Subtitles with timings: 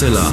[0.00, 0.32] Hoaxilla.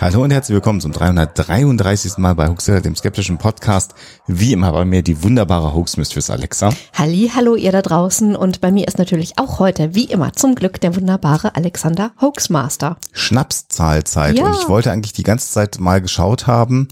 [0.00, 2.16] Hallo und herzlich willkommen zum 333.
[2.16, 3.94] Mal bei Hoaxilla, dem skeptischen Podcast.
[4.26, 6.70] Wie immer bei mir die wunderbare Hoax Mistress Alexa.
[6.94, 10.54] Halli, hallo ihr da draußen und bei mir ist natürlich auch heute, wie immer, zum
[10.54, 12.96] Glück der wunderbare Alexander Hoaxmaster.
[13.12, 14.38] Schnapszahlzeit.
[14.38, 14.46] Ja.
[14.46, 16.88] Und ich wollte eigentlich die ganze Zeit mal geschaut haben,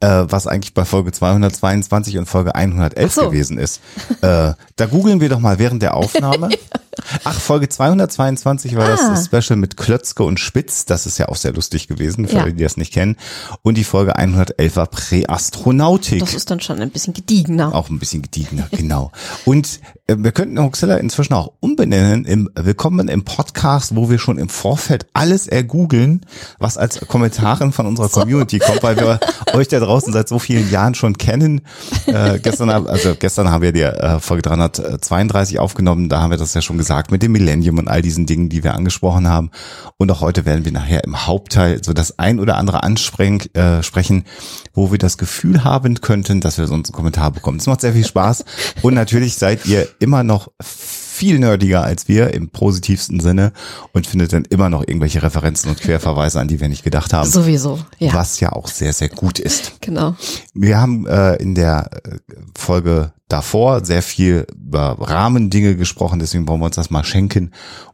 [0.00, 3.28] äh, was eigentlich bei Folge 222 und Folge 111 Ach so.
[3.30, 3.80] gewesen ist.
[4.22, 6.48] Äh, da googeln wir doch mal während der Aufnahme.
[7.24, 8.96] Ach, Folge 222 war Ah.
[9.10, 10.84] das Special mit Klötzke und Spitz.
[10.84, 12.42] Das ist ja auch sehr lustig gewesen, für Ja.
[12.42, 13.16] alle, die das nicht kennen.
[13.62, 16.20] Und die Folge 111 war Präastronautik.
[16.20, 17.74] Das ist dann schon ein bisschen gediegener.
[17.74, 19.12] Auch ein bisschen gediegener, genau.
[19.44, 19.80] Und
[20.18, 25.06] wir könnten Hoaxilla inzwischen auch umbenennen im Willkommen im Podcast, wo wir schon im Vorfeld
[25.12, 26.26] alles ergoogeln,
[26.58, 29.20] was als Kommentaren von unserer Community kommt, weil wir
[29.52, 31.60] euch da draußen seit so vielen Jahren schon kennen.
[32.06, 36.54] Äh, gestern, also gestern haben wir die äh, Folge 332 aufgenommen, da haben wir das
[36.54, 39.50] ja schon gesagt mit dem Millennium und all diesen Dingen, die wir angesprochen haben.
[39.96, 43.82] Und auch heute werden wir nachher im Hauptteil so das ein oder andere ansprechen, äh,
[43.82, 44.24] sprechen,
[44.72, 47.58] wo wir das Gefühl haben könnten, dass wir so einen Kommentar bekommen.
[47.58, 48.44] Es macht sehr viel Spaß.
[48.82, 53.52] Und natürlich seid ihr immer noch viel nerdiger als wir im positivsten Sinne
[53.92, 57.28] und findet dann immer noch irgendwelche Referenzen und Querverweise, an die wir nicht gedacht haben.
[57.28, 58.14] Sowieso, ja.
[58.14, 59.80] Was ja auch sehr, sehr gut ist.
[59.82, 60.16] Genau.
[60.54, 62.18] Wir haben äh, in der äh,
[62.56, 67.52] Folge davor sehr viel über Rahmendinge gesprochen, deswegen wollen wir uns das mal schenken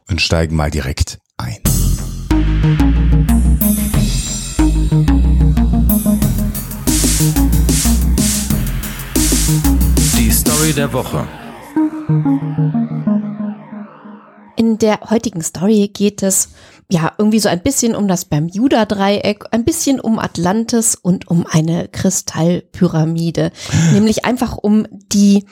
[0.09, 1.57] und steigen mal direkt ein.
[10.17, 11.27] Die Story der Woche.
[14.55, 16.49] In der heutigen Story geht es
[16.89, 21.89] ja irgendwie so ein bisschen um das Bermuda-Dreieck, ein bisschen um Atlantis und um eine
[21.89, 23.51] Kristallpyramide.
[23.91, 25.45] Nämlich einfach um die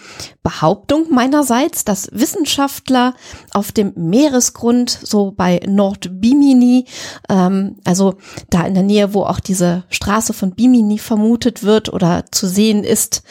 [0.43, 3.15] Behauptung meinerseits, dass Wissenschaftler
[3.51, 6.85] auf dem Meeresgrund, so bei Nordbimini,
[7.27, 8.15] ähm, also
[8.49, 12.85] da in der Nähe, wo auch diese Straße von Bimini vermutet wird oder zu sehen
[12.85, 13.23] ist,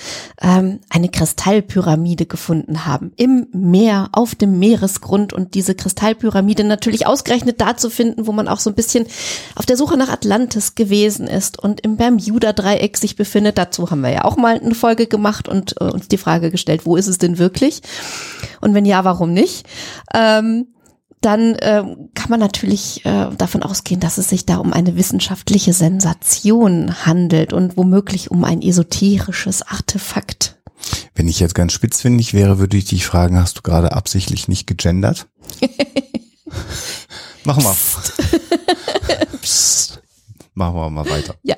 [0.43, 3.13] ähm, eine Kristallpyramide gefunden haben.
[3.17, 8.49] Im Meer, auf dem Meeresgrund und diese Kristallpyramide natürlich ausgerechnet da zu finden, wo man
[8.49, 9.07] auch so ein bisschen
[9.55, 13.59] auf der Suche nach Atlantis gewesen ist und im Bermuda-Dreieck sich befindet.
[13.59, 16.85] Dazu haben wir ja auch mal eine Folge gemacht und äh, uns die Frage gestellt,
[16.85, 17.81] wo ist es denn wirklich?
[18.61, 19.67] Und wenn ja, warum nicht?
[20.13, 20.67] Ähm,
[21.25, 25.73] dann ähm, kann man natürlich äh, davon ausgehen, dass es sich da um eine wissenschaftliche
[25.73, 30.59] Sensation handelt und womöglich um ein esoterisches Artefakt.
[31.15, 34.67] Wenn ich jetzt ganz spitzfindig wäre, würde ich dich fragen, hast du gerade absichtlich nicht
[34.67, 35.27] gegendert?
[37.45, 37.77] Machen wir.
[39.43, 40.01] Psst.
[40.55, 41.35] Machen wir mal weiter.
[41.43, 41.57] Ja.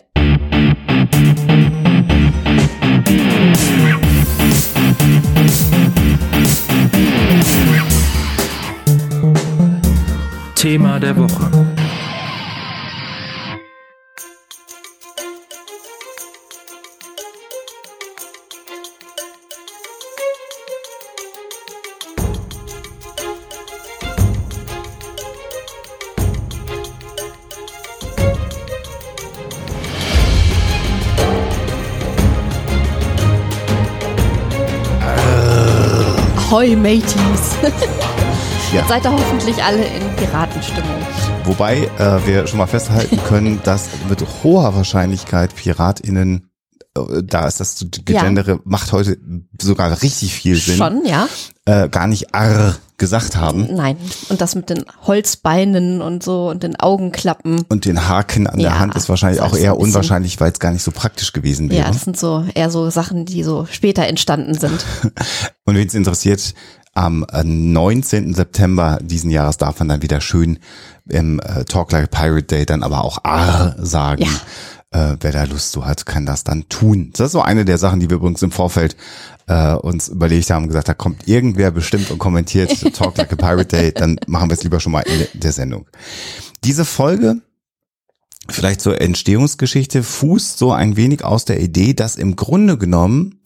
[10.57, 11.86] Thema der Woche.
[36.51, 37.57] Hoi Mateys.
[38.73, 38.85] Ja.
[38.89, 40.97] Seid ihr hoffentlich alle in Piratenstimmung.
[41.45, 46.51] Wobei äh, wir schon mal festhalten können, dass mit hoher Wahrscheinlichkeit PiratInnen,
[47.25, 49.19] da ist das Gegendere, macht heute
[49.61, 51.29] sogar richtig viel Sinn, Schon, ja?
[51.65, 53.99] äh, gar nicht arr gesagt haben Nein.
[54.31, 57.63] Und das mit den Holzbeinen und so und den Augenklappen.
[57.69, 60.73] und den Haken an der Ja, Hand ist wahrscheinlich auch eher unwahrscheinlich, weil es gar
[60.73, 61.89] nicht so praktisch gewesen Ja, wäre.
[61.93, 64.85] das sind so eher so Sachen, die so später entstanden sind.
[65.67, 66.55] Und wen es interessiert,
[66.95, 68.33] am äh, 19.
[68.33, 70.59] September diesen Jahres darf man dann wieder schön
[71.07, 74.25] im äh, Talk Like a Pirate Day dann aber auch R sagen.
[74.93, 77.11] Äh, wer da Lust zu hat, kann das dann tun.
[77.13, 78.97] Das ist so eine der Sachen, die wir übrigens im Vorfeld
[79.49, 83.67] äh, uns überlegt haben, gesagt, da kommt irgendwer bestimmt und kommentiert Talk Like a Pirate
[83.67, 85.87] Day, dann machen wir es lieber schon mal in der- der Sendung.
[86.65, 87.43] Diese Folge
[88.49, 93.41] vielleicht zur Entstehungsgeschichte fußt so ein wenig aus der Idee, dass im Grunde genommen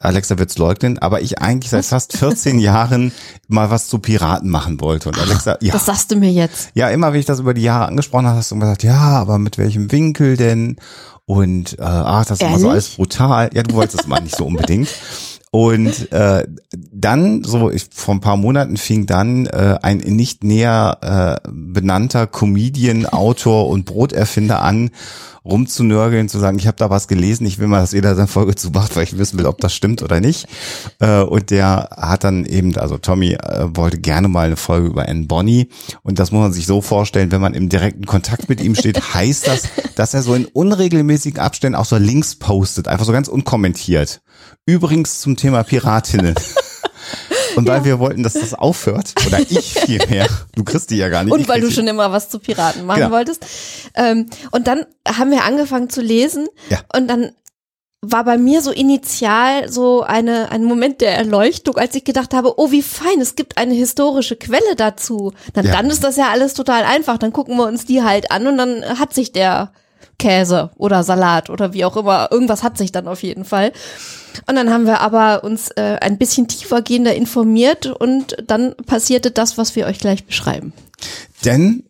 [0.00, 3.12] Alexa wird's leugnen, aber ich eigentlich seit fast 14 Jahren
[3.48, 5.10] mal was zu Piraten machen wollte.
[5.10, 6.70] Und Alexa, ja, Das sagst du mir jetzt.
[6.74, 8.98] ja, immer wenn ich das über die Jahre angesprochen habe, hast du immer gesagt, ja,
[8.98, 10.76] aber mit welchem Winkel denn?
[11.26, 12.70] Und äh, ach, das ist immer so Ehrlich?
[12.72, 13.50] alles brutal.
[13.52, 14.88] Ja, du wolltest es mal nicht so unbedingt.
[15.52, 21.40] Und äh, dann, so ich, vor ein paar Monaten fing dann äh, ein nicht näher
[21.42, 24.90] äh, benannter Comedian, Autor und Broterfinder an,
[25.44, 28.54] rumzunörgeln, zu sagen, ich habe da was gelesen, ich will mal, dass jeder seine Folge
[28.54, 30.46] zumacht, weil ich wissen will, ob das stimmt oder nicht.
[31.00, 35.08] Äh, und der hat dann eben, also Tommy äh, wollte gerne mal eine Folge über
[35.08, 35.68] Anne Bonny.
[36.02, 39.14] Und das muss man sich so vorstellen, wenn man im direkten Kontakt mit ihm steht,
[39.14, 39.62] heißt das,
[39.96, 44.20] dass er so in unregelmäßigen Abständen auch so Links postet, einfach so ganz unkommentiert.
[44.66, 46.34] Übrigens zum Thema Piratinnen.
[47.56, 51.24] Und weil wir wollten, dass das aufhört, oder ich vielmehr, du kriegst die ja gar
[51.24, 51.32] nicht.
[51.32, 53.10] Und weil du schon immer was zu Piraten machen Genau.
[53.12, 53.44] wolltest.
[53.96, 56.78] Ähm, und dann haben wir angefangen zu lesen Ja.
[56.94, 57.32] und dann
[58.02, 62.54] war bei mir so initial so eine, ein Moment der Erleuchtung, als ich gedacht habe,
[62.58, 65.32] oh wie fein, es gibt eine historische Quelle dazu.
[65.52, 65.72] Dann, Ja.
[65.72, 67.18] dann ist das ja alles total einfach.
[67.18, 69.72] Dann gucken wir uns die halt an und dann hat sich der
[70.20, 73.72] Käse oder Salat oder wie auch immer, irgendwas hat sich dann auf jeden Fall.
[74.46, 79.58] Und dann haben wir aber uns äh, ein bisschen tiefergehender informiert und dann passierte das,
[79.58, 80.72] was wir euch gleich beschreiben.
[81.44, 81.84] Denn,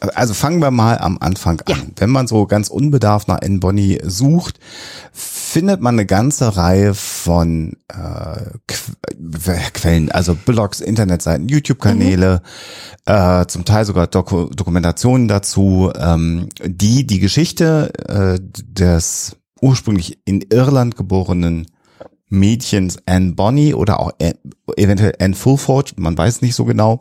[0.00, 1.66] also fangen wir mal am Anfang an.
[1.68, 1.76] Ja.
[1.96, 4.58] Wenn man so ganz unbedarft nach Anne Bonny sucht,
[5.12, 12.42] findet man eine ganze Reihe von äh, Qu Quellen, also Blogs, Internetseiten, YouTube-Kanäle,
[13.06, 20.42] äh, zum Teil sogar Doku Dokumentationen dazu, ähm, die die Geschichte äh, des ursprünglich in
[20.50, 21.66] Irland geborenen
[22.28, 24.34] Mädchens Anne Bonny oder auch äh,
[24.76, 27.00] eventuell Anne Fulford, man weiß nicht so genau,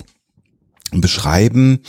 [0.92, 1.80] beschreiben,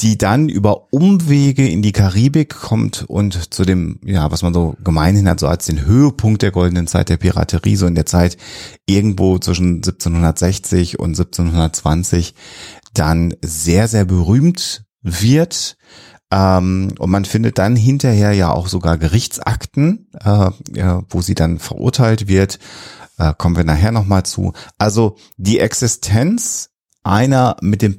[0.00, 4.76] die dann über Umwege in die Karibik kommt und zu dem, ja, was man so
[4.84, 8.36] gemeinhin hat, so als den Höhepunkt der goldenen Zeit der Piraterie, so in der Zeit
[8.84, 12.34] irgendwo zwischen 1760 und 1720,
[12.92, 15.78] dann sehr, sehr berühmt wird.
[16.30, 21.58] Ähm, und man findet dann hinterher ja auch sogar Gerichtsakten, äh, ja, wo sie dann
[21.58, 22.58] verurteilt wird.
[23.16, 24.52] Äh, kommen wir nachher nochmal zu.
[24.76, 26.70] Also die Existenz
[27.02, 27.96] einer mit dem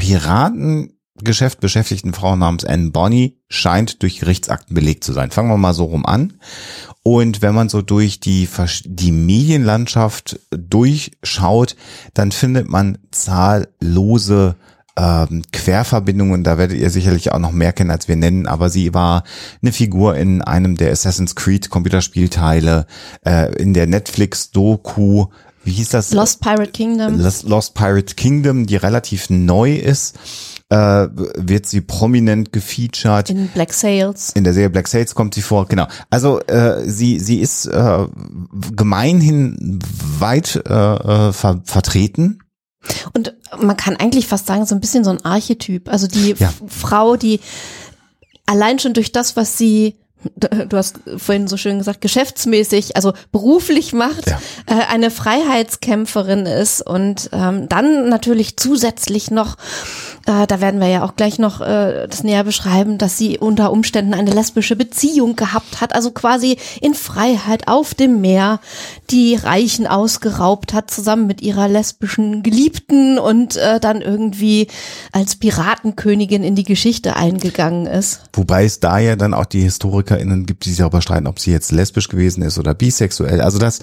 [1.17, 5.31] Piratengeschäft beschäftigten Frau namens Anne Bonny scheint durch Gerichtsakten belegt zu sein.
[5.31, 6.33] Fangen wir mal so rum an.
[7.03, 8.47] Und wenn man so durch die,
[8.85, 11.75] die Medienlandschaft durchschaut,
[12.13, 14.55] dann findet man zahllose
[14.95, 18.93] ähm, Querverbindungen, da werdet ihr sicherlich auch noch mehr kennen, als wir nennen, aber sie
[18.93, 19.23] war
[19.61, 22.87] eine Figur in einem der Assassin's Creed Computerspielteile,
[23.25, 25.27] äh, in der Netflix-Doku,
[25.63, 26.13] wie hieß das?
[26.13, 27.19] Lost Pirate Kingdom.
[27.19, 30.17] Lost Pirate Kingdom, die relativ neu ist,
[30.69, 33.29] äh, wird sie prominent gefeatured.
[33.29, 34.31] in Black Sails.
[34.35, 35.87] In der Serie Black Sails kommt sie vor, genau.
[36.09, 38.05] Also äh, sie sie ist äh,
[38.75, 39.79] gemeinhin
[40.19, 40.73] weit äh,
[41.29, 42.39] äh, ver vertreten.
[43.13, 45.89] Und man kann eigentlich fast sagen, so ein bisschen so ein Archetyp.
[45.89, 46.53] Also die Ja.
[46.67, 47.39] Frau, die
[48.45, 49.95] allein schon durch das, was sie
[50.35, 54.39] du hast vorhin so schön gesagt, geschäftsmäßig, also beruflich macht, Ja.
[54.65, 59.57] äh, eine Freiheitskämpferin ist und ähm, dann natürlich zusätzlich noch,
[60.25, 63.71] äh, da werden wir ja auch gleich noch äh, das näher beschreiben, dass sie unter
[63.71, 68.59] Umständen eine lesbische Beziehung gehabt hat, also quasi in Freiheit auf dem Meer
[69.11, 74.67] die Reichen ausgeraubt hat, zusammen mit ihrer lesbischen Geliebten und äh, dann irgendwie
[75.11, 78.21] als Piratenkönigin in die Geschichte eingegangen ist.
[78.33, 79.69] Wobei es da ja dann auch die
[80.17, 83.41] HistorikerInnen gibt, die sich darüber streiten, ob sie jetzt lesbisch gewesen ist oder bisexuell.
[83.41, 83.79] Also das,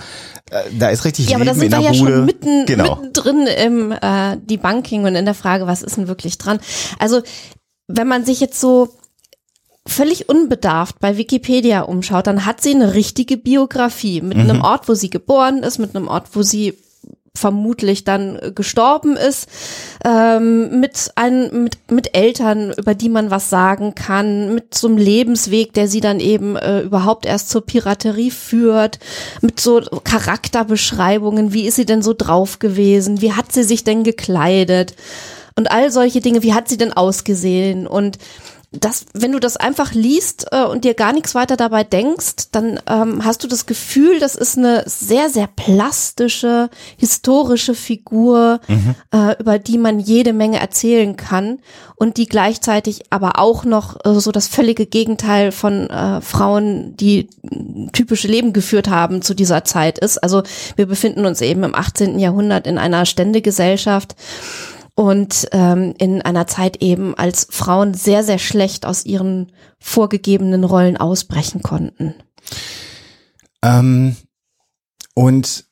[0.51, 2.13] äh, da ist richtig Ja, aber Leben da sind in wir ja Bude.
[2.17, 2.97] schon mitten, genau.
[2.97, 6.59] mittendrin im äh, Debunking und in der Frage, was ist denn wirklich dran?
[6.99, 7.23] Also,
[7.89, 8.89] wenn man sich jetzt so
[9.87, 14.51] völlig unbedarft bei Wikipedia umschaut, dann hat sie eine richtige Biografie mit Mhm.
[14.51, 16.75] einem Ort, wo sie geboren ist, mit einem Ort, wo sie
[17.37, 19.49] vermutlich dann äh, gestorben ist,
[20.05, 24.99] ähm, mit, ein, mit, mit Eltern, über die man was sagen kann, mit so einem
[24.99, 29.01] Lebensweg, der sie dann eben äh, überhaupt erst zur Piraterie führt,
[29.41, 34.05] mit so Charakterbeschreibungen, wie ist sie denn so drauf gewesen, wie hat sie sich denn
[34.05, 34.95] gekleidet?
[35.57, 37.87] Und all solche Dinge, wie hat sie denn ausgesehen?
[37.87, 38.19] Und
[38.81, 42.81] das, wenn du das einfach liest äh, und dir gar nichts weiter dabei denkst, dann
[42.87, 48.61] ähm, hast du das Gefühl, das ist eine sehr, sehr plastische, historische Figur,
[49.13, 51.59] äh, über die man jede Menge erzählen kann
[51.97, 57.29] und die gleichzeitig aber auch noch äh, so das völlige Gegenteil von äh, Frauen, die
[57.93, 60.19] typische Leben geführt haben zu dieser Zeit ist.
[60.19, 60.43] Also
[60.77, 62.19] wir befinden uns eben im 18.
[62.19, 64.17] Jahrhundert in einer Ständegesellschaft
[64.95, 70.97] und ähm, in einer Zeit eben, als Frauen sehr, sehr schlecht aus ihren vorgegebenen Rollen
[70.97, 72.15] ausbrechen konnten.
[73.63, 74.17] Ähm,
[75.15, 75.67] und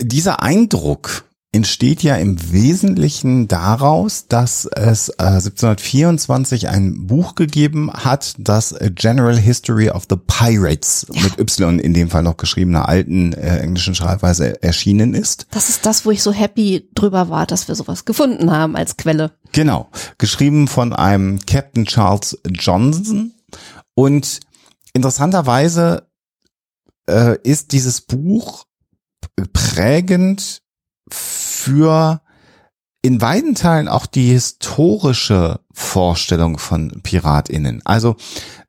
[0.00, 1.24] dieser Eindruck,
[1.58, 9.36] entsteht ja im Wesentlichen daraus, dass es äh, 1724 ein Buch gegeben hat, das General
[9.36, 14.62] History of the Pirates mit Y in dem Fall noch geschriebener alten äh, englischen Schreibweise
[14.62, 15.48] erschienen ist.
[15.50, 18.96] Das ist das, wo ich so happy drüber war, dass wir sowas gefunden haben als
[18.96, 19.32] Quelle.
[19.50, 23.32] Genau, geschrieben von einem Captain Charles Johnson
[23.94, 24.38] und
[24.92, 26.06] interessanterweise
[27.10, 28.64] äh, ist dieses Buch
[29.52, 30.62] prägend
[31.10, 32.20] für
[33.00, 37.80] in weiten Teilen auch die historische Vorstellung von PiratInnen.
[37.84, 38.16] Also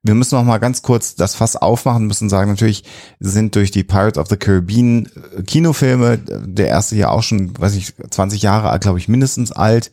[0.03, 2.83] wir müssen noch mal ganz kurz das Fass aufmachen, müssen sagen, natürlich
[3.19, 7.75] sind durch die Pirates of the Caribbean äh, Kinofilme, der erste ja auch schon, weiß
[7.75, 9.91] ich, 20 Jahre alt, glaube ich, mindestens alt,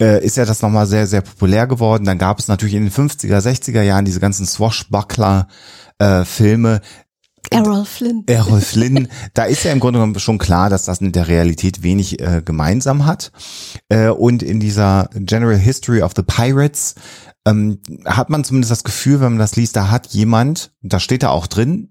[0.00, 2.04] äh, ist ja das nochmal sehr, sehr populär geworden.
[2.04, 5.46] Dann gab es natürlich in den 50er, 60er Jahren diese ganzen Swashbuckler
[5.98, 6.80] äh, Filme,
[7.52, 8.24] Errol Flynn.
[8.26, 11.82] Errol Flynn, da ist ja im Grunde genommen schon klar, dass das mit der Realität
[11.82, 13.32] wenig äh, gemeinsam hat.
[13.88, 16.94] Äh, und in dieser General History of the Pirates
[17.46, 21.22] ähm, hat man zumindest das Gefühl, wenn man das liest, da hat jemand, da steht
[21.22, 21.90] da auch drin,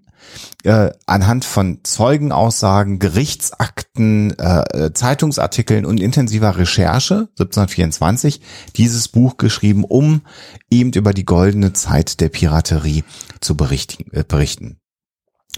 [0.64, 8.40] äh, anhand von Zeugenaussagen, Gerichtsakten, äh, Zeitungsartikeln und intensiver Recherche 1724
[8.76, 10.22] dieses Buch geschrieben, um
[10.70, 13.04] eben über die goldene Zeit der Piraterie
[13.40, 14.10] zu berichten.
[14.12, 14.78] Äh, berichten.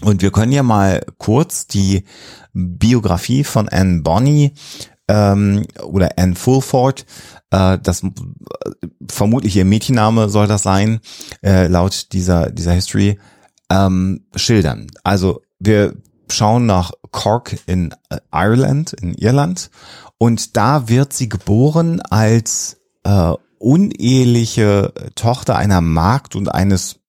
[0.01, 2.03] Und wir können ja mal kurz die
[2.53, 4.53] Biografie von Anne Bonny
[5.07, 7.05] ähm, oder Anne Fulford,
[7.51, 8.01] äh, das
[9.09, 10.99] vermutlich ihr Mädchenname soll das sein,
[11.43, 13.19] äh, laut dieser dieser History
[13.69, 14.87] ähm, schildern.
[15.03, 15.95] Also wir
[16.29, 19.69] schauen nach Cork in äh, Ireland, in Irland,
[20.17, 26.99] und da wird sie geboren als äh, uneheliche Tochter einer Magd und eines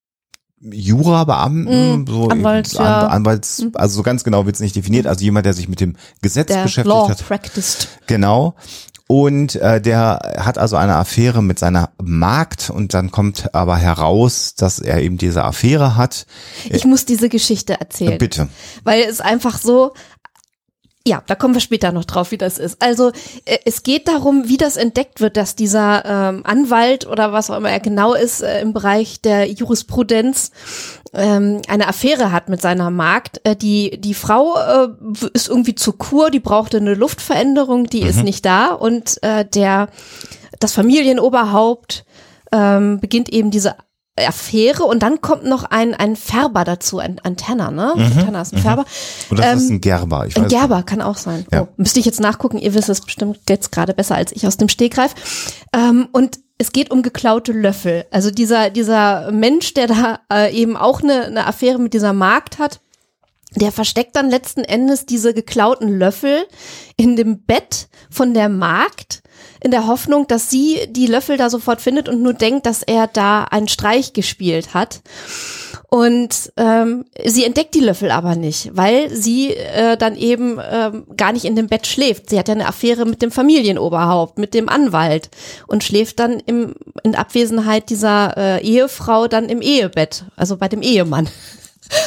[0.73, 3.07] Jurabeamten, Mm, so Anwalt, An, ja.
[3.07, 5.95] Anwalts, also so ganz genau wird es nicht definiert, also jemand, der sich mit dem
[6.21, 7.25] Gesetz Der beschäftigt Law hat.
[7.27, 7.87] practiced.
[8.07, 8.55] Genau.
[9.09, 14.53] Und äh, der hat also eine Affäre mit seiner Magd und dann kommt aber heraus,
[14.55, 16.25] dass er eben diese Affäre hat.
[16.69, 18.17] Ich muss diese Geschichte erzählen.
[18.17, 18.49] Bitte.
[18.83, 19.93] Weil es einfach so,
[21.07, 22.81] ja, da kommen wir später noch drauf, wie das ist.
[22.81, 23.11] Also
[23.45, 27.57] äh, es geht darum, wie das entdeckt wird, dass dieser ähm, Anwalt oder was auch
[27.57, 30.51] immer er genau ist äh, im Bereich der Jurisprudenz
[31.13, 33.41] ähm, eine Affäre hat mit seiner Magd.
[33.43, 34.89] Äh, die die Frau äh,
[35.33, 39.87] ist irgendwie zur Kur, die brauchte eine Luftveränderung, die ist nicht da und äh, der
[40.59, 42.05] das Familienoberhaupt
[42.51, 43.75] ähm, beginnt eben diese
[44.25, 47.93] Affäre und dann kommt noch ein, ein Färber dazu, ein, ein Tanner, ne?
[48.15, 48.85] Tanner ist ein Färber.
[49.29, 50.25] Oder das Ähm, ist ein Gerber.
[50.27, 51.45] Ich ein weiß Gerber kann auch sein.
[51.51, 51.63] Ja.
[51.63, 54.57] Oh, müsste ich jetzt nachgucken, ihr wisst es bestimmt jetzt gerade besser als ich aus
[54.57, 55.13] dem Stegreif.
[55.73, 58.05] Ähm, und es geht um geklaute Löffel.
[58.09, 62.57] Also dieser, dieser Mensch, der da äh, eben auch eine, eine Affäre mit dieser Magd
[62.57, 62.79] hat,
[63.55, 66.45] der versteckt dann letzten Endes diese geklauten Löffel
[66.95, 69.21] in dem Bett von der Magd
[69.63, 73.07] in der Hoffnung, dass sie die Löffel da sofort findet und nur denkt, dass er
[73.07, 75.01] da einen Streich gespielt hat.
[75.89, 81.31] Und ähm, sie entdeckt die Löffel aber nicht, weil sie äh, dann eben ähm, gar
[81.31, 82.29] nicht in dem Bett schläft.
[82.29, 85.29] Sie hat ja eine Affäre mit dem Familienoberhaupt, mit dem Anwalt
[85.65, 90.81] und schläft dann im, in Abwesenheit dieser äh, Ehefrau dann im Ehebett, also bei dem
[90.81, 91.29] Ehemann.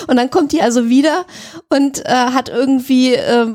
[0.09, 1.25] Und dann kommt die also wieder
[1.71, 3.47] und äh, hat irgendwie, äh,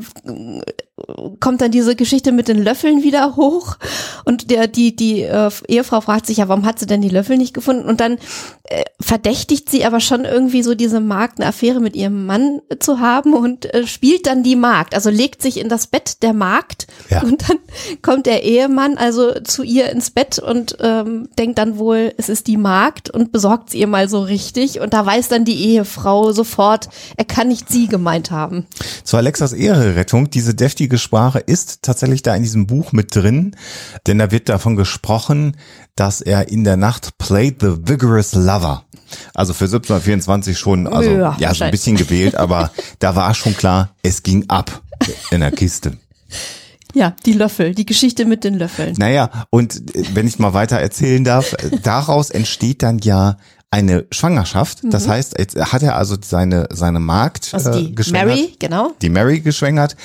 [1.42, 3.76] kommt dann diese Geschichte mit den Löffeln wieder hoch.
[4.24, 7.38] Und der, die, die äh, Ehefrau fragt sich ja, warum hat sie denn die Löffel
[7.38, 7.86] nicht gefunden?
[7.86, 8.18] Und dann
[8.64, 13.02] äh, verdächtigt sie aber schon irgendwie so diese Magd eine Affäre mit ihrem Mann zu
[13.02, 16.88] haben und äh, spielt dann die Magd, also legt sich in das Bett der Magd
[17.10, 17.22] Ja.
[17.24, 17.58] und dann
[18.02, 22.48] kommt der Ehemann also zu ihr ins Bett und ähm, denkt dann wohl, es ist
[22.48, 26.32] die Magd und besorgt sie ihr mal so richtig und da weiß dann die Ehefrau
[26.32, 26.88] sofort,
[27.18, 28.66] er kann nicht sie gemeint haben.
[29.04, 33.56] Zu Alexas Ehrerettung, diese deftige Sprache ist tatsächlich da in diesem Buch mit drin,
[34.08, 35.58] denn da wird davon gesprochen,
[35.96, 38.86] dass er in der Nacht played the vigorous lover.
[39.34, 43.56] Also für 1724 schon, also Ja, ja, so ein bisschen gewählt, aber da war schon
[43.56, 44.82] klar, es ging ab
[45.32, 45.98] in der Kiste.
[46.94, 48.96] Ja, die Löffel, die Geschichte mit den Löffeln.
[48.98, 53.38] Naja, und äh, wenn ich mal weiter erzählen darf, äh, daraus entsteht dann ja
[53.76, 54.80] eine Schwangerschaft.
[54.84, 57.58] Das heißt, jetzt hat er also seine, seine Magd Mhm.
[57.58, 58.28] Also äh, die geschwängert.
[58.28, 58.92] Mary, genau.
[59.02, 59.98] die Mary geschwängert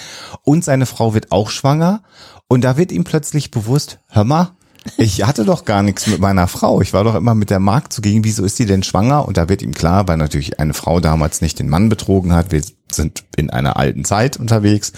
[0.42, 2.02] und seine Frau wird auch schwanger
[2.48, 4.50] und da wird ihm plötzlich bewusst, hör mal,
[4.96, 6.80] ich hatte doch gar nichts mit meiner Frau.
[6.80, 8.24] Ich war doch immer mit der Magd zugegen.
[8.24, 9.28] Wieso ist sie denn schwanger?
[9.28, 12.50] Und da wird ihm klar, weil natürlich eine Frau damals nicht den Mann betrogen hat.
[12.50, 14.92] Wir sind in einer alten Zeit unterwegs.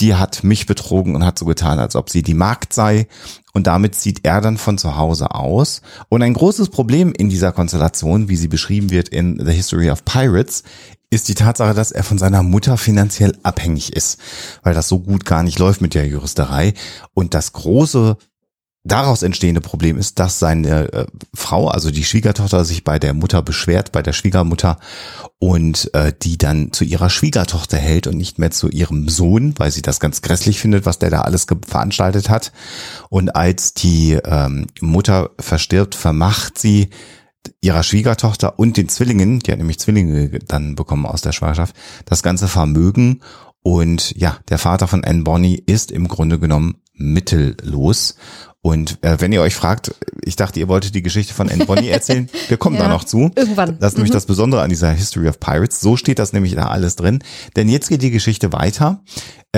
[0.00, 3.08] Die hat mich betrogen und hat so getan, als ob sie die Magd sei.
[3.52, 5.82] Und damit zieht er dann von zu Hause aus.
[6.08, 10.04] Und ein großes Problem in dieser Konstellation, wie sie beschrieben wird in The History of
[10.04, 10.62] Pirates,
[11.10, 14.20] ist die Tatsache, dass er von seiner Mutter finanziell abhängig ist,
[14.62, 16.74] weil das so gut gar nicht läuft mit der Juristerei.
[17.14, 18.18] Und das große
[18.88, 23.42] daraus entstehende Problem ist, dass seine äh, Frau, also die Schwiegertochter, sich bei der Mutter
[23.42, 24.78] beschwert, bei der Schwiegermutter
[25.38, 29.70] und äh, die dann zu ihrer Schwiegertochter hält und nicht mehr zu ihrem Sohn, weil
[29.70, 32.52] sie das ganz grässlich findet, was der da alles veranstaltet hat.
[33.10, 36.90] Und als die ähm, Mutter verstirbt, vermacht sie
[37.60, 42.22] ihrer Schwiegertochter und den Zwillingen, die hat nämlich Zwillinge dann bekommen aus der Schwangerschaft, das
[42.22, 43.20] ganze Vermögen
[43.62, 48.16] und ja, der Vater von Anne Bonny ist im Grunde genommen mittellos
[48.60, 51.88] und äh, wenn ihr euch fragt, ich dachte, ihr wolltet die Geschichte von Anne Bonny
[51.88, 53.30] erzählen, wir kommen ja, da noch zu.
[53.36, 53.78] Irgendwann.
[53.78, 54.14] Das ist nämlich mhm.
[54.14, 55.80] das Besondere an dieser History of Pirates.
[55.80, 57.20] So steht das nämlich da alles drin.
[57.56, 59.02] Denn jetzt geht die Geschichte weiter.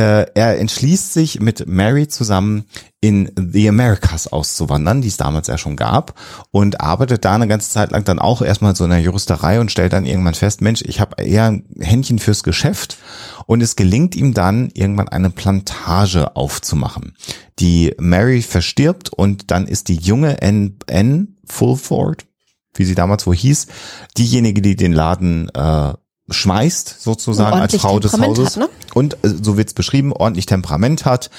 [0.01, 2.65] Äh, er entschließt sich mit Mary zusammen
[3.03, 6.19] in The Americas auszuwandern, die es damals ja schon gab,
[6.51, 9.71] und arbeitet da eine ganze Zeit lang dann auch erstmal so in der Juristerei und
[9.71, 12.97] stellt dann irgendwann fest, Mensch, ich habe eher ein Händchen fürs Geschäft
[13.45, 17.15] und es gelingt ihm dann irgendwann eine Plantage aufzumachen.
[17.59, 22.25] Die Mary verstirbt und dann ist die junge Anne, Anne Fulford,
[22.73, 23.67] wie sie damals wo hieß,
[24.17, 25.93] diejenige, die den Laden äh,
[26.31, 28.57] schmeißt, sozusagen als Frau des Hauses.
[28.57, 28.69] Hat, ne?
[28.95, 31.31] Und äh, so wird's beschrieben, ordentlich Temperament hat,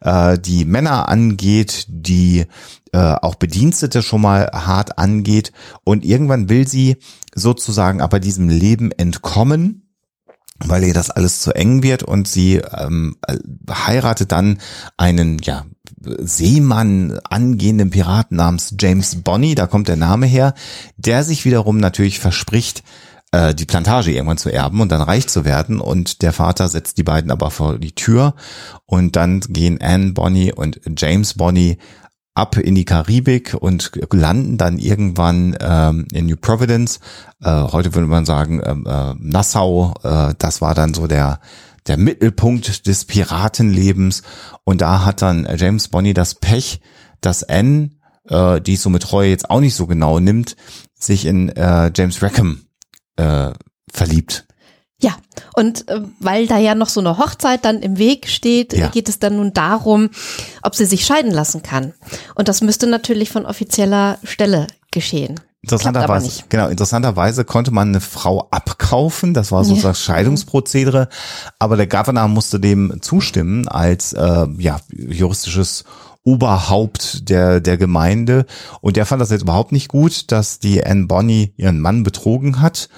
[0.00, 2.46] äh, die Männer angeht, die
[2.92, 5.52] äh, auch Bedienstete schon mal hart angeht.
[5.84, 6.96] Und irgendwann will sie
[7.34, 9.86] sozusagen aber diesem Leben entkommen
[10.62, 13.38] weil ihr das alles zu eng wird und sie ähm, äh,
[13.70, 14.58] heiratet dann
[14.96, 15.64] einen ja
[16.02, 20.54] Seemann angehenden Piraten namens James Bonney, da kommt der Name her,
[20.96, 22.82] der sich wiederum natürlich verspricht,
[23.32, 25.80] äh, die Plantage irgendwann zu erben und dann reich zu werden.
[25.80, 28.34] Und der Vater setzt die beiden aber vor die Tür
[28.86, 31.78] und dann gehen Anne Bonny und James Bonny
[32.34, 37.00] ab in die Karibik und landen dann irgendwann ähm, in New Providence.
[37.42, 39.94] Äh, heute würde man sagen ähm, äh, Nassau.
[40.02, 41.40] Äh, das war dann so der
[41.86, 44.22] der Mittelpunkt des Piratenlebens.
[44.64, 46.80] Und da hat dann James Bonny das Pech,
[47.20, 47.90] dass Anne,
[48.28, 50.56] äh, die es so mit Treue jetzt auch nicht so genau nimmt,
[50.94, 52.60] sich in äh, James Rackham
[53.16, 53.52] äh,
[53.92, 54.46] verliebt.
[55.02, 55.16] Ja,
[55.54, 58.88] und äh, weil da ja noch so eine Hochzeit dann im Weg steht, ja.
[58.88, 60.10] geht es dann nun darum,
[60.62, 61.94] ob sie sich scheiden lassen kann.
[62.34, 65.40] Und das müsste natürlich von offizieller Stelle geschehen.
[65.62, 69.92] Interessanterweise, genau, interessanterweise konnte man eine Frau abkaufen, das war so ja.
[69.92, 71.08] Scheidungsprozedere,
[71.58, 75.84] aber der Governor musste dem zustimmen als äh, ja juristisches
[76.24, 78.46] Oberhaupt der, der Gemeinde.
[78.80, 82.60] Und der fand das jetzt überhaupt nicht gut, dass die Anne Bonny ihren Mann betrogen
[82.60, 82.88] hat.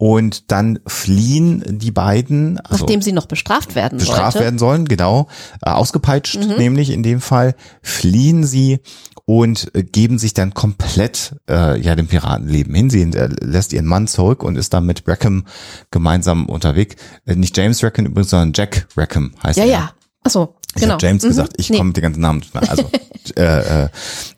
[0.00, 2.60] Und dann fliehen die beiden.
[2.60, 4.44] Also Nachdem sie noch bestraft werden Bestraft sollte.
[4.44, 5.26] werden sollen, genau.
[5.60, 6.56] Äh, ausgepeitscht mhm.
[6.56, 7.56] nämlich in dem Fall.
[7.82, 8.78] Fliehen sie
[9.24, 12.90] und äh, geben sich dann komplett äh, ja dem Piratenleben hin.
[12.90, 15.46] Sie äh, lässt ihren Mann zurück und ist dann mit Rackham
[15.90, 16.94] gemeinsam unterwegs.
[17.26, 19.70] Äh, nicht James Rackham übrigens, sondern Jack Rackham heißt ja, er.
[19.70, 19.92] Ja, ja.
[20.22, 20.94] Achso, ich genau.
[20.94, 21.28] habe James mhm.
[21.28, 21.76] gesagt, ich nee.
[21.76, 22.42] komme mit den ganzen Namen.
[22.54, 22.90] Also
[23.36, 23.88] äh, äh,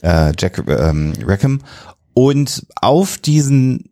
[0.02, 1.60] äh, Jack ähm, Rackham.
[2.14, 3.90] Und auf diesen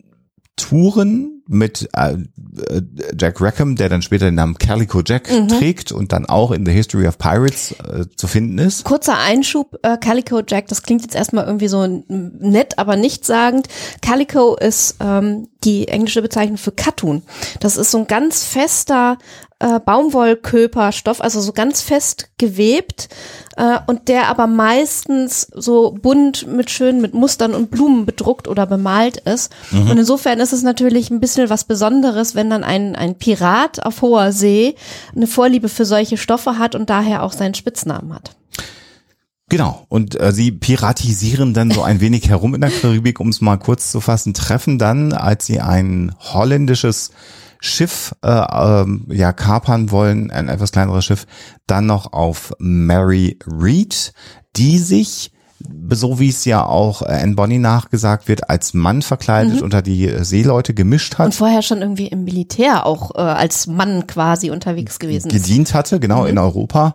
[0.57, 2.83] Touren mit äh, äh,
[3.18, 5.48] Jack Rackham, der dann später den Namen Calico Jack mhm.
[5.48, 8.85] trägt und dann auch in The History of Pirates äh, zu finden ist.
[8.85, 13.68] Kurzer Einschub, äh, Calico Jack, das klingt jetzt erstmal irgendwie so nett, aber nichtssagend.
[14.03, 17.22] Calico ist ähm, die englische Bezeichnung für Cartoon.
[17.61, 19.16] Das ist so ein ganz fester
[19.61, 23.09] äh, Baumwollköperstoff, also so ganz fest gewebt
[23.57, 28.66] äh, und der aber meistens so bunt mit schön mit Mustern und Blumen bedruckt oder
[28.66, 29.53] bemalt ist.
[29.73, 29.90] Mhm.
[29.90, 34.03] Und insofern ist es natürlich ein bisschen was Besonderes, wenn dann ein, ein Pirat auf
[34.03, 34.77] hoher See
[35.14, 38.37] eine Vorliebe für solche Stoffe hat und daher auch seinen Spitznamen hat.
[39.49, 39.87] Genau.
[39.88, 43.57] Und äh, sie piratisieren dann so ein wenig herum in der Karibik, um es mal
[43.57, 47.11] kurz zu fassen, treffen dann, als sie ein holländisches
[47.61, 51.27] Schiff äh, ähm, ja kapern wollen, ein etwas kleineres Schiff,
[51.66, 54.12] dann noch auf Mary Reed,
[54.57, 55.33] die sich
[55.90, 59.62] so wie es ja auch Anne Bonny nachgesagt wird, als Mann verkleidet mhm.
[59.62, 61.27] unter die Seeleute gemischt hat.
[61.27, 65.42] Und vorher schon irgendwie im Militär auch äh, als Mann quasi unterwegs gewesen ist.
[65.42, 66.29] Gedient hatte, genau, mhm.
[66.29, 66.94] in Europa.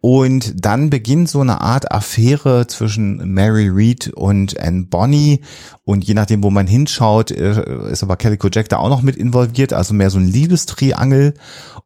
[0.00, 5.42] Und dann beginnt so eine Art Affäre zwischen Mary Reed und Anne Bonny.
[5.82, 9.16] Und je nachdem, wo man hinschaut, äh, ist aber Calico Jack da auch noch mit
[9.16, 11.34] involviert, also mehr so ein Liebestriangel.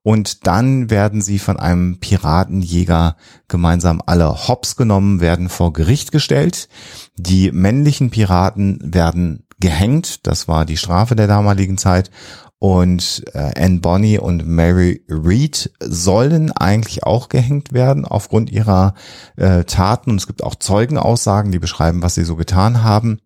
[0.02, 3.16] Und dann werden sie von einem Piratenjäger
[3.48, 6.68] gemeinsam alle hops genommen, werden vor Gericht gestellt.
[7.16, 10.26] Die männlichen Piraten werden gehängt.
[10.26, 12.10] Das war die Strafe der damaligen Zeit.
[12.62, 18.94] Und äh, Anne Bonny und Mary Reed sollen eigentlich auch gehängt werden aufgrund ihrer
[19.34, 20.10] äh, Taten.
[20.10, 23.18] Und es gibt auch Zeugenaussagen, die beschreiben, was sie so getan haben.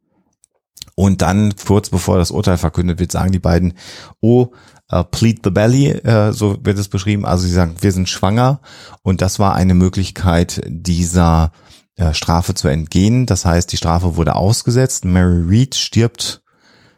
[0.95, 3.75] Und dann, kurz bevor das Urteil verkündet wird, sagen die beiden,
[4.23, 4.55] oh,
[4.91, 7.27] uh, plead the belly, uh, so wird es beschrieben.
[7.27, 8.63] Also sie sagen, wir sind schwanger.
[9.03, 11.53] Und das war eine Möglichkeit dieser
[12.01, 13.27] uh, Strafe zu entgehen.
[13.27, 15.05] Das heißt, die Strafe wurde ausgesetzt.
[15.05, 16.43] Mary Reed stirbt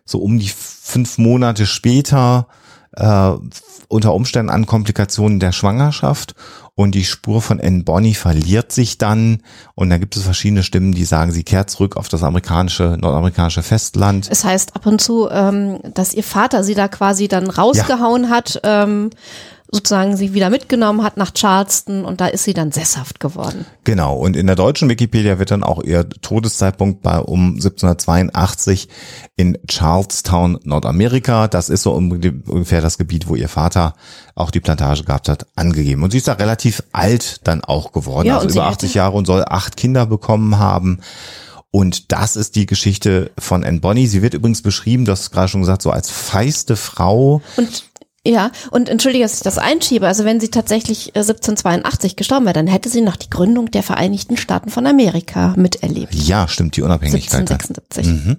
[0.05, 0.53] so um die
[0.89, 2.47] fünf Monate später
[2.97, 3.33] äh,
[3.89, 6.35] unter Umständen an Komplikationen der Schwangerschaft
[6.75, 9.43] und die Spur von Anne Bonny verliert sich dann
[9.75, 13.63] und da gibt es verschiedene Stimmen, die sagen, sie kehrt zurück auf das amerikanische, nordamerikanische
[13.63, 14.29] Festland.
[14.31, 18.31] Es heißt ab und zu, ähm, dass ihr Vater sie da quasi dann rausgehauen ja.
[18.31, 18.61] hat.
[18.63, 19.11] Ähm,
[19.71, 23.67] sozusagen sie wieder mitgenommen hat nach Charleston und da ist sie dann sesshaft geworden.
[23.85, 24.17] Genau.
[24.17, 28.89] Und in der deutschen Wikipedia wird dann auch ihr Todeszeitpunkt bei um 1782
[29.37, 31.49] in Charlestown, Nordamerika.
[31.49, 33.95] Das ist so ungefähr das Gebiet, wo ihr Vater
[34.35, 36.03] auch die Plantage gehabt hat, angegeben.
[36.03, 39.27] Und sie ist da relativ alt dann auch geworden, ja, also über 80 Jahre und
[39.27, 41.01] soll acht Kinder bekommen haben.
[41.71, 44.07] Und das ist die Geschichte von Anne Bonny.
[44.07, 47.43] Sie wird übrigens beschrieben, du hast gerade schon gesagt, so als feiste Frau.
[47.57, 47.88] Und
[48.27, 50.07] ja, und entschuldige, dass ich das einschiebe.
[50.07, 53.83] Also wenn sie tatsächlich 1782 äh, gestorben wäre, dann hätte sie noch die Gründung der
[53.83, 56.15] Vereinigten Staaten von Amerika miterlebt.
[56.15, 57.51] Ja, stimmt, die Unabhängigkeit.
[57.51, 58.07] 1776.
[58.07, 58.37] Mhm.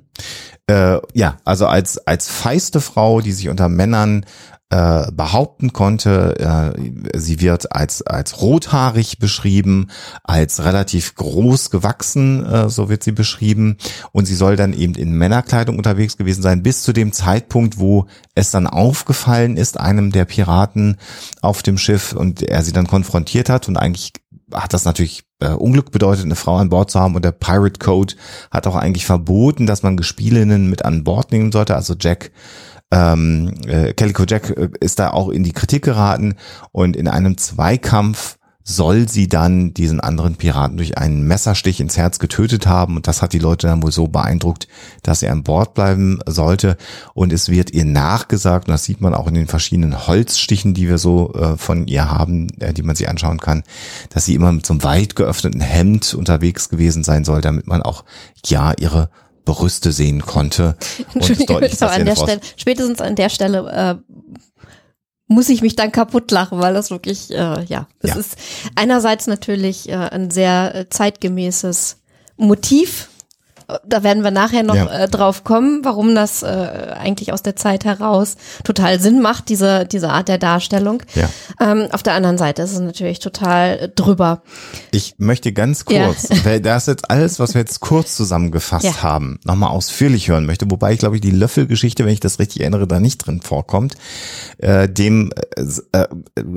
[0.68, 4.26] Äh, ja, also als, als feiste Frau, die sich unter Männern
[4.70, 6.36] äh, behaupten konnte.
[6.40, 9.90] Äh, sie wird als, als rothaarig beschrieben,
[10.24, 13.78] als relativ groß gewachsen, äh, so wird sie beschrieben.
[14.12, 18.06] Und sie soll dann eben in Männerkleidung unterwegs gewesen sein, bis zu dem Zeitpunkt, wo
[18.36, 20.98] es dann aufgefallen ist, einem der Piraten
[21.42, 24.14] auf dem Schiff und er sie dann konfrontiert hat und eigentlich
[24.54, 27.80] hat das natürlich äh, Unglück bedeutet, eine Frau an Bord zu haben und der Pirate
[27.80, 28.16] Code
[28.52, 31.76] hat auch eigentlich verboten, dass man Gespielinnen mit an Bord nehmen sollte.
[31.76, 32.32] Also Jack
[32.92, 36.36] ähm, äh, Calico Jack äh, ist da auch in die Kritik geraten
[36.72, 42.20] und in einem Zweikampf soll sie dann diesen anderen Piraten durch einen Messerstich ins Herz
[42.20, 42.98] getötet haben.
[42.98, 44.68] Und das hat die Leute dann wohl so beeindruckt,
[45.02, 46.78] dass er an Bord bleiben sollte.
[47.16, 50.88] Und es wird ihr nachgesagt und das sieht man auch in den verschiedenen Holzstichen, die
[50.88, 53.64] wir so äh, von ihr haben, äh, die man sich anschauen kann,
[54.12, 57.82] dass sie immer mit so einem weit geöffneten Hemd unterwegs gewesen sein soll, damit man
[57.82, 58.04] auch
[58.46, 59.10] ja ihre
[59.46, 60.76] Brüste sehen konnte.
[61.14, 64.16] Entschuldigung, und an der Stelle, spätestens an der Stelle äh,
[65.28, 68.16] muss ich mich dann kaputt lachen, weil das wirklich, äh, ja, es ja.
[68.16, 68.36] ist
[68.76, 71.98] einerseits natürlich äh, ein sehr äh, zeitgemäßes
[72.38, 73.10] Motiv,
[73.86, 74.88] da werden wir nachher noch ja.
[74.88, 79.86] äh, drauf kommen, warum das äh, eigentlich aus der Zeit heraus total Sinn macht, diese,
[79.86, 81.04] diese Art der Darstellung.
[81.16, 81.30] Ja.
[81.60, 84.42] Ähm, auf der anderen Seite ist es natürlich total äh, drüber.
[84.92, 86.46] Ich möchte ganz kurz, ja.
[86.46, 89.04] weil das jetzt alles, was wir jetzt kurz zusammengefasst ja.
[89.04, 92.62] haben, nochmal ausführlich hören möchte, wobei ich glaube ich die Löffelgeschichte, wenn ich das richtig
[92.62, 93.96] erinnere, da nicht drin vorkommt.
[94.58, 96.08] Äh, dem äh, äh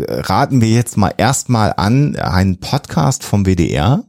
[0.08, 4.04] raten wir jetzt mal erstmal an, einen Podcast vom WDR,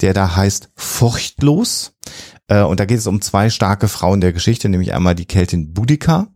[0.00, 1.95] der da heißt Furchtlos.
[2.48, 5.72] Äh, und da geht es um zwei starke Frauen der Geschichte, nämlich einmal die Keltin
[5.72, 6.28] Boudica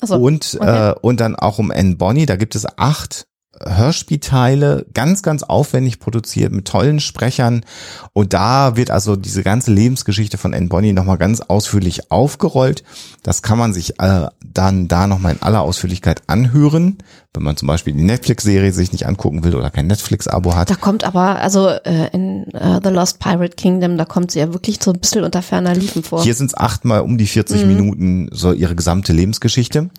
[0.00, 0.90] so, und, okay.
[0.90, 2.26] äh, und dann auch um Anne Bonny.
[2.26, 3.26] Da gibt es acht
[3.64, 7.64] Hörspielteile, ganz, ganz aufwendig produziert mit tollen Sprechern.
[8.12, 12.84] Und da wird also diese ganze Lebensgeschichte von Anne Bonny nochmal ganz ausführlich aufgerollt.
[13.22, 16.98] Das kann man sich äh, dann da nochmal in aller Ausführlichkeit anhören,
[17.34, 20.70] wenn man zum Beispiel die Netflix-Serie sich nicht angucken will oder kein Netflix-Abo hat.
[20.70, 24.52] Da kommt aber, also äh, in äh, The Lost Pirate Kingdom, da kommt sie ja
[24.52, 26.22] wirklich so ein bisschen unter ferner Liefen vor.
[26.22, 27.68] Hier sind es achtmal um die 40 mhm.
[27.68, 29.90] Minuten so ihre gesamte Lebensgeschichte.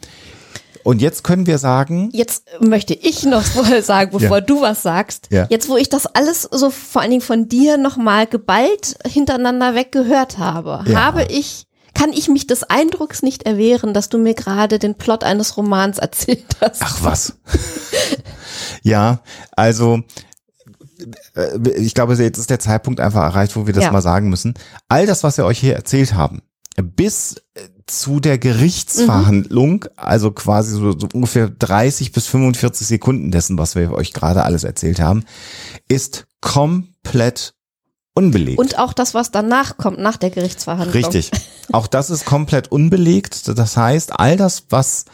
[0.88, 2.12] Und jetzt können wir sagen.
[2.14, 4.42] Jetzt möchte ich noch vorher sagen, bevor ja.
[4.42, 5.28] du was sagst.
[5.32, 5.46] Ja.
[5.50, 10.38] Jetzt, wo ich das alles so vor allen Dingen von dir nochmal geballt hintereinander weggehört
[10.38, 11.04] habe, ja.
[11.04, 15.26] habe ich kann ich mich des Eindrucks nicht erwehren, dass du mir gerade den Plot
[15.26, 16.82] eines Romans erzählt hast.
[16.82, 17.34] Ach was.
[18.82, 19.20] ja,
[19.58, 20.00] also
[21.36, 23.92] äh, ich glaube, jetzt ist der Zeitpunkt einfach erreicht, wo wir das ja.
[23.92, 24.54] mal sagen müssen.
[24.88, 26.44] All das, was wir euch hier erzählt haben,
[26.82, 27.42] bis
[27.88, 29.90] zu der Gerichtsverhandlung, mhm.
[29.96, 34.64] also quasi so, so, ungefähr 30 bis 45 Sekunden dessen, was wir euch gerade alles
[34.64, 35.24] erzählt haben,
[35.88, 37.54] ist komplett
[38.14, 38.60] unbelegt.
[38.60, 40.94] Und auch das, was danach kommt, nach der Gerichtsverhandlung.
[40.94, 41.32] Richtig.
[41.72, 43.48] Auch das ist komplett unbelegt.
[43.48, 45.06] Das heißt, all das, was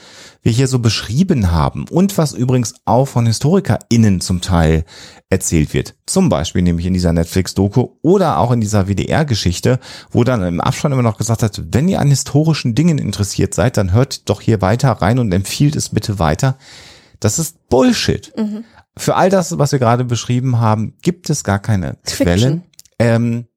[0.44, 4.84] wir hier so beschrieben haben und was übrigens auch von HistorikerInnen zum Teil
[5.30, 5.96] erzählt wird.
[6.06, 9.80] Zum Beispiel nämlich in dieser Netflix-Doku oder auch in dieser WDR-Geschichte,
[10.12, 13.78] wo dann im Abspann immer noch gesagt hat, wenn ihr an historischen Dingen interessiert seid,
[13.78, 16.58] dann hört doch hier weiter rein und empfiehlt es bitte weiter.
[17.20, 18.34] Das ist Bullshit.
[18.38, 18.66] Mhm.
[18.98, 22.64] Für all das, was wir gerade beschrieben haben, gibt es gar keine Quellen.
[23.00, 23.48] Ähm,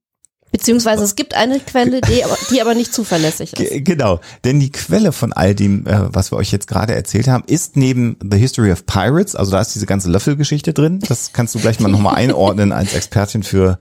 [0.53, 3.59] Beziehungsweise es gibt eine Quelle, die aber, die aber nicht zuverlässig ist.
[3.71, 7.29] Ge- Genau, denn die Quelle von all dem, äh, was wir euch jetzt gerade erzählt
[7.29, 11.33] haben, ist neben The History of Pirates, also da ist diese ganze Löffelgeschichte drin, das
[11.33, 13.79] kannst du gleich mal nochmal einordnen als Expertin für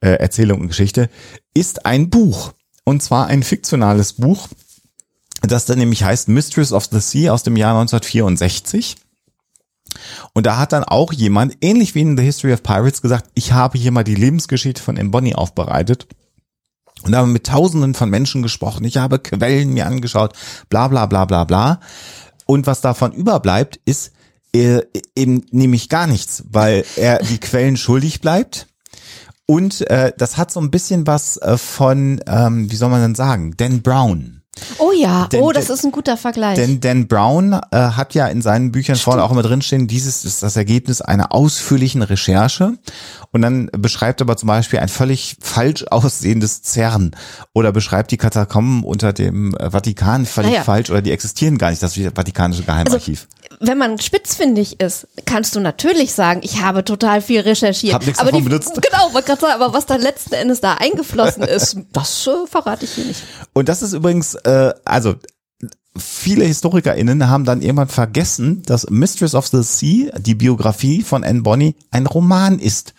[0.00, 1.08] äh, Erzählung und Geschichte,
[1.54, 2.52] ist ein Buch.
[2.84, 4.48] Und zwar ein fiktionales Buch,
[5.40, 8.96] das dann nämlich heißt Mistress of the Sea aus dem Jahr 1964.
[10.32, 13.52] Und da hat dann auch jemand, ähnlich wie in The History of Pirates, gesagt, ich
[13.52, 15.10] habe hier mal die Lebensgeschichte von M.
[15.10, 16.06] Bonny aufbereitet
[17.04, 18.84] und habe mit Tausenden von Menschen gesprochen.
[18.84, 20.34] Ich habe Quellen mir angeschaut,
[20.68, 21.80] bla bla bla bla bla.
[22.46, 24.12] Und was davon überbleibt, ist
[24.54, 24.82] äh,
[25.16, 28.66] eben nämlich gar nichts, weil er die Quellen schuldig bleibt.
[29.46, 33.14] Und äh, das hat so ein bisschen was äh, von, ähm, wie soll man denn
[33.14, 34.33] sagen, Dan Brown.
[34.78, 36.56] Oh ja, Denn- oh, das denn- ist ein guter Vergleich.
[36.56, 40.42] Denn Dan Brown äh, hat ja in seinen Büchern vorne auch immer drinstehen, dieses ist
[40.42, 42.74] das Ergebnis einer ausführlichen Recherche.
[43.32, 47.16] Und dann beschreibt aber zum Beispiel ein völlig falsch aussehendes CERN
[47.52, 50.62] oder beschreibt die Katakomben unter dem äh, Vatikan völlig Naja.
[50.62, 53.26] falsch oder die existieren gar nicht, das Vatikanische Geheimarchiv.
[53.60, 57.94] Wenn man spitzfindig ist, kannst du natürlich sagen, ich habe total viel recherchiert.
[57.94, 58.72] Hab nichts aber davon die, benutzt.
[58.74, 62.84] Genau, wollte gerade sagen, aber was dann letzten Endes da eingeflossen ist, das äh, verrate
[62.84, 63.22] ich hier nicht.
[63.52, 65.16] Und das ist übrigens, äh, also
[65.96, 71.42] viele HistorikerInnen haben dann irgendwann vergessen, dass Mistress of the Sea, die Biografie von Anne
[71.42, 72.94] Bonny, ein Roman ist.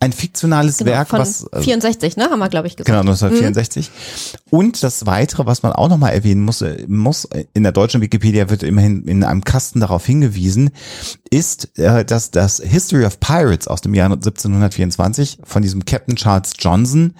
[0.00, 2.88] Ein fiktionales Genau, Werk, von was äh, 64, ne, haben wir glaube ich gesagt.
[2.88, 3.88] Genau, 1964.
[4.50, 8.00] Und das Weitere, was man auch nochmal erwähnen muss, äh, muss, äh, in der deutschen
[8.00, 10.70] Wikipedia wird immerhin in einem Kasten darauf hingewiesen,
[11.30, 16.54] ist, äh, dass das History of Pirates aus dem Jahr 1724 von diesem Captain Charles
[16.58, 17.14] Johnson,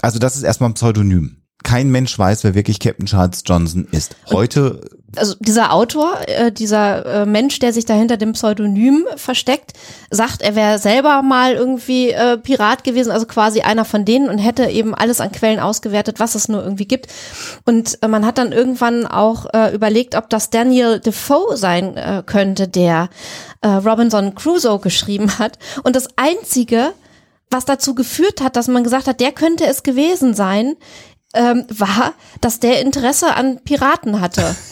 [0.00, 1.39] also das ist erstmal ein Pseudonym.
[1.62, 4.16] Kein Mensch weiß, wer wirklich Captain Charles Johnson ist.
[4.30, 4.80] Heute
[5.16, 9.72] Also dieser Autor, äh, dieser äh, Mensch, der sich da hinter dem Pseudonym versteckt,
[10.10, 14.38] sagt, er wäre selber mal irgendwie äh, Pirat gewesen, also quasi einer von denen und
[14.38, 17.08] hätte eben alles an Quellen ausgewertet, was es nur irgendwie gibt.
[17.64, 22.22] Und äh, man hat dann irgendwann auch äh, überlegt, ob das Daniel Defoe sein äh,
[22.24, 23.08] könnte, der
[23.62, 25.58] Robinson Crusoe geschrieben hat.
[25.82, 26.94] Und das Einzige,
[27.50, 30.76] was dazu geführt hat, dass man gesagt hat, der könnte es gewesen sein,
[31.34, 34.54] ähm, war, dass der Interesse an Piraten hatte.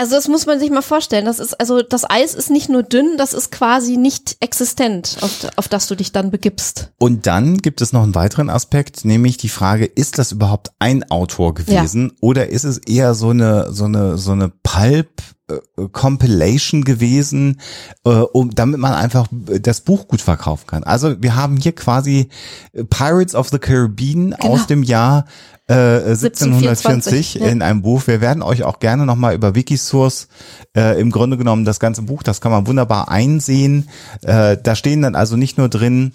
[0.00, 1.24] Also das muss man sich mal vorstellen.
[1.24, 5.48] Das ist also das Eis ist nicht nur dünn, das ist quasi nicht existent, auf,
[5.56, 6.92] auf das du dich dann begibst.
[6.98, 11.10] Und dann gibt es noch einen weiteren Aspekt, nämlich die Frage, ist das überhaupt ein
[11.10, 16.84] Autor gewesen oder ist es eher so eine so eine so eine Pulp äh, Compilation
[16.84, 17.60] gewesen,
[18.04, 20.84] äh, um damit man einfach das Buch gut verkaufen kann.
[20.84, 22.28] Also wir haben hier quasi
[22.72, 25.24] äh, Pirates of the Caribbean aus dem Jahr
[25.68, 27.46] äh, 1740 ja.
[27.46, 28.06] in einem Buch.
[28.06, 30.28] Wir werden euch auch gerne nochmal über Wikisource
[30.76, 33.88] äh, im Grunde genommen das ganze Buch, das kann man wunderbar einsehen.
[34.22, 36.12] Äh, da stehen dann also nicht nur drin,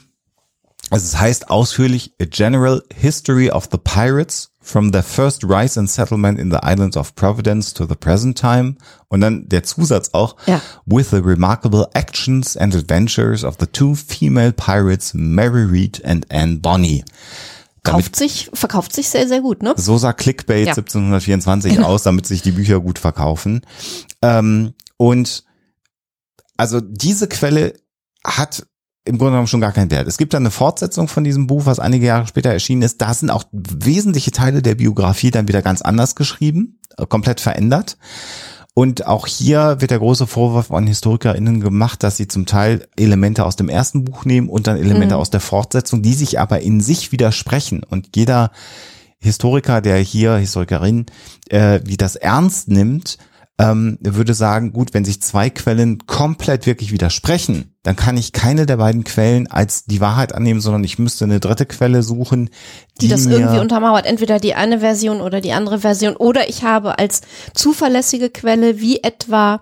[0.90, 5.90] also es heißt ausführlich A General History of the Pirates from their first rise and
[5.90, 8.76] settlement in the islands of Providence to the present time.
[9.10, 10.62] Und dann der Zusatz auch, Ja.
[10.86, 16.60] with the remarkable actions and adventures of the two female pirates, Mary Read and Anne
[16.60, 17.04] Bonny.
[17.84, 19.74] Damit Kauft sich, verkauft sich sehr, sehr gut, ne?
[19.76, 20.72] so sah Clickbait Ja.
[20.72, 23.62] 1724 aus, damit sich die Bücher gut verkaufen.
[24.22, 25.44] Ähm, und
[26.56, 27.74] also diese Quelle
[28.26, 28.66] hat
[29.06, 30.08] im Grunde genommen schon gar keinen Wert.
[30.08, 33.02] Es gibt dann eine Fortsetzung von diesem Buch, was einige Jahre später erschienen ist.
[33.02, 37.98] Da sind auch wesentliche Teile der Biografie dann wieder ganz anders geschrieben, äh, komplett verändert.
[38.76, 43.46] Und auch hier wird der große Vorwurf an HistorikerInnen gemacht, dass sie zum Teil Elemente
[43.46, 46.82] aus dem ersten Buch nehmen und dann Elemente aus der Fortsetzung, die sich aber in
[46.82, 47.84] sich widersprechen.
[47.84, 48.52] Und jeder
[49.20, 51.06] Historiker, der hier, Historikerin,
[51.50, 53.20] äh, die das ernst nimmt,
[53.60, 58.66] ähm, würde sagen, gut, wenn sich zwei Quellen komplett wirklich widersprechen, dann kann ich keine
[58.66, 62.50] der beiden Quellen als die Wahrheit annehmen, sondern ich müsste eine dritte Quelle suchen,
[63.02, 64.06] die, die das irgendwie untermauert.
[64.06, 66.16] Entweder die eine Version oder die andere Version.
[66.16, 67.22] Oder ich habe als
[67.54, 69.62] zuverlässige Quelle wie etwa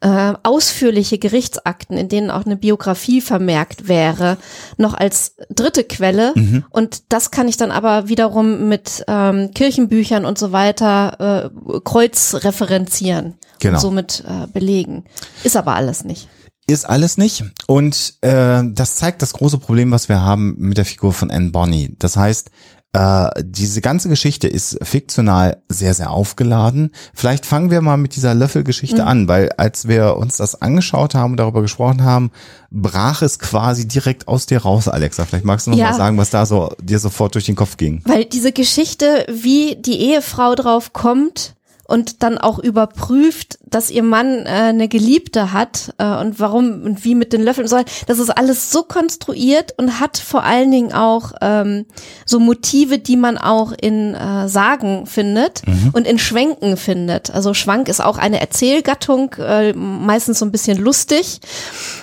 [0.00, 4.36] äh, ausführliche Gerichtsakten, in denen auch eine Biografie vermerkt wäre,
[4.76, 6.34] noch als dritte Quelle.
[6.36, 6.64] Mhm.
[6.70, 13.34] Und das kann ich dann aber wiederum mit ähm, Kirchenbüchern und so weiter äh, kreuzreferenzieren
[13.58, 13.76] Genau.
[13.76, 15.04] und somit äh, belegen.
[15.42, 16.28] Ist aber alles nicht.
[16.68, 17.44] Ist alles nicht.
[17.66, 21.50] Und äh, das zeigt das große Problem, was wir haben mit der Figur von Anne
[21.50, 21.94] Bonny.
[22.00, 22.50] Das heißt,
[22.92, 26.90] äh, diese ganze Geschichte ist fiktional sehr, sehr aufgeladen.
[27.14, 31.32] Vielleicht fangen wir mal mit dieser Löffelgeschichte an, weil als wir uns das angeschaut haben
[31.32, 32.30] und darüber gesprochen haben,
[32.70, 35.24] brach es quasi direkt aus dir raus, Alexa.
[35.24, 35.90] Vielleicht magst du noch Ja.
[35.90, 38.00] mal sagen, was da so dir sofort durch den Kopf ging.
[38.06, 41.55] Weil diese Geschichte, wie die Ehefrau drauf kommt
[41.86, 47.04] und dann auch überprüft, dass ihr Mann äh, eine Geliebte hat äh, und warum und
[47.04, 47.84] wie mit den Löffeln soll.
[48.06, 51.86] Das ist alles so konstruiert und hat vor allen Dingen auch ähm,
[52.24, 57.30] so Motive, die man auch in äh, Sagen findet und in Schwenken findet.
[57.30, 61.40] Also Schwank ist auch eine Erzählgattung, äh, meistens so ein bisschen lustig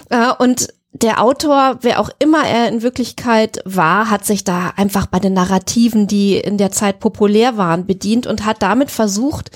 [0.10, 5.08] äh, und der Autor, wer auch immer er in Wirklichkeit war, hat sich da einfach
[5.08, 9.50] bei den Narrativen, die in der Zeit populär waren, bedient und hat damit versucht,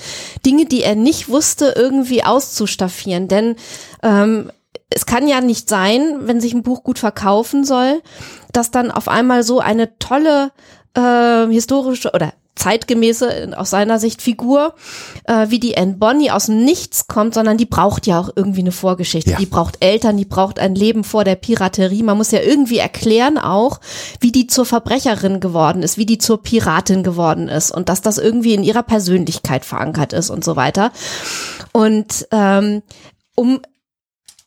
[0.44, 3.28] Dinge, die er nicht wusste, irgendwie auszustaffieren.
[3.28, 3.54] Denn
[4.02, 4.50] ähm,
[4.90, 8.02] es kann ja nicht sein, wenn sich ein Buch gut verkaufen soll,
[8.52, 10.50] dass dann auf einmal so eine tolle
[10.94, 14.74] äh, historische oder zeitgemäße aus seiner Sicht Figur,
[15.24, 18.60] äh, wie die Anne Bonny aus dem Nichts kommt, sondern die braucht ja auch irgendwie
[18.60, 19.32] eine Vorgeschichte.
[19.32, 19.38] Ja.
[19.38, 22.02] Die braucht Eltern, die braucht ein Leben vor der Piraterie.
[22.02, 23.80] Man muss ja irgendwie erklären auch,
[24.20, 28.18] wie die zur Verbrecherin geworden ist, wie die zur Piratin geworden ist und dass das
[28.18, 30.92] irgendwie in ihrer Persönlichkeit verankert ist und so weiter.
[31.72, 32.82] Und ähm,
[33.34, 33.60] um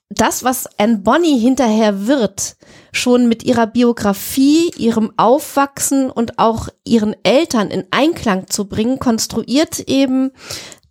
[0.10, 2.56] das, was Anne Bonny hinterher wird,
[2.92, 9.80] schon mit ihrer Biografie, ihrem Aufwachsen und auch ihren Eltern in Einklang zu bringen, konstruiert
[9.80, 10.32] eben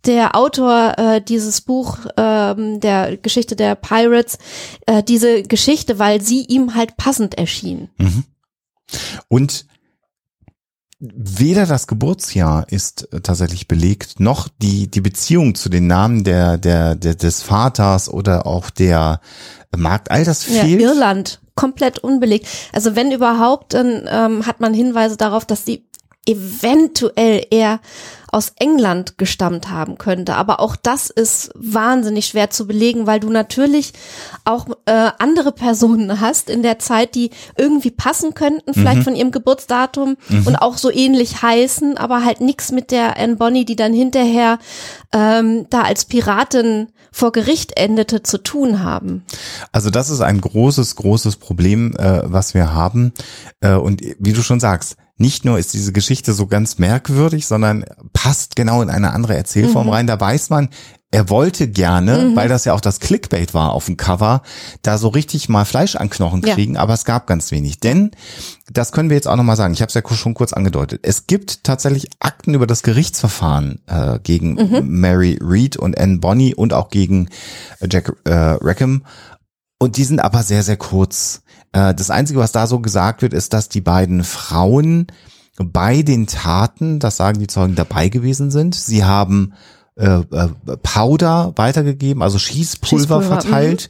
[0.05, 4.39] der Autor äh, dieses Buch ähm, der Geschichte der Pirates
[4.87, 7.89] äh, diese Geschichte, weil sie ihm halt passend erschien.
[9.27, 9.65] Und
[10.99, 16.57] weder das Geburtsjahr ist äh, tatsächlich belegt, noch die, die Beziehung zu den Namen der,
[16.57, 19.19] der, der, des Vaters oder auch der
[19.75, 20.11] Markt.
[20.11, 20.81] All das Ja, fehlt.
[20.81, 22.47] Irland, komplett unbelegt.
[22.73, 25.85] Also wenn überhaupt, dann ähm, hat man Hinweise darauf, dass sie
[26.25, 27.79] eventuell eher
[28.31, 30.35] aus England gestammt haben könnte.
[30.35, 33.93] Aber auch das ist wahnsinnig schwer zu belegen, weil du natürlich
[34.45, 39.31] auch äh, andere Personen hast in der Zeit, die irgendwie passen könnten, vielleicht von ihrem
[39.31, 43.93] Geburtsdatum und auch so ähnlich heißen, aber halt nichts mit der Anne Bonny, die dann
[43.93, 44.59] hinterher
[45.13, 49.23] ähm, da als Piratin vor Gericht endete, zu tun haben.
[49.71, 53.11] Also das ist ein großes, großes Problem, äh, was wir haben.
[53.59, 57.85] Äh, und wie du schon sagst, nicht nur ist diese Geschichte so ganz merkwürdig, sondern
[58.13, 60.07] passt genau in eine andere Erzählform rein.
[60.07, 60.69] Da weiß man,
[61.13, 64.41] er wollte gerne, weil das ja auch das Clickbait war auf dem Cover,
[64.81, 66.53] da so richtig mal Fleisch an Knochen Ja.
[66.53, 67.81] kriegen, aber es gab ganz wenig.
[67.81, 68.11] Denn,
[68.71, 71.27] das können wir jetzt auch nochmal sagen, ich habe es ja schon kurz angedeutet, es
[71.27, 74.55] gibt tatsächlich Akten über das Gerichtsverfahren äh, gegen
[74.85, 77.27] Mary Read und Anne Bonny und auch gegen
[77.89, 79.03] Jack äh, Rackham.
[79.79, 81.40] Und die sind aber sehr, sehr kurz.
[81.73, 85.07] Äh, das Einzige, was da so gesagt wird, ist, dass die beiden Frauen
[85.57, 88.75] bei den Taten, das sagen die Zeugen, dabei gewesen sind.
[88.75, 89.53] Sie haben
[89.97, 93.89] äh, äh, Powder weitergegeben, also Schießpulver, Schießpulver, verteilt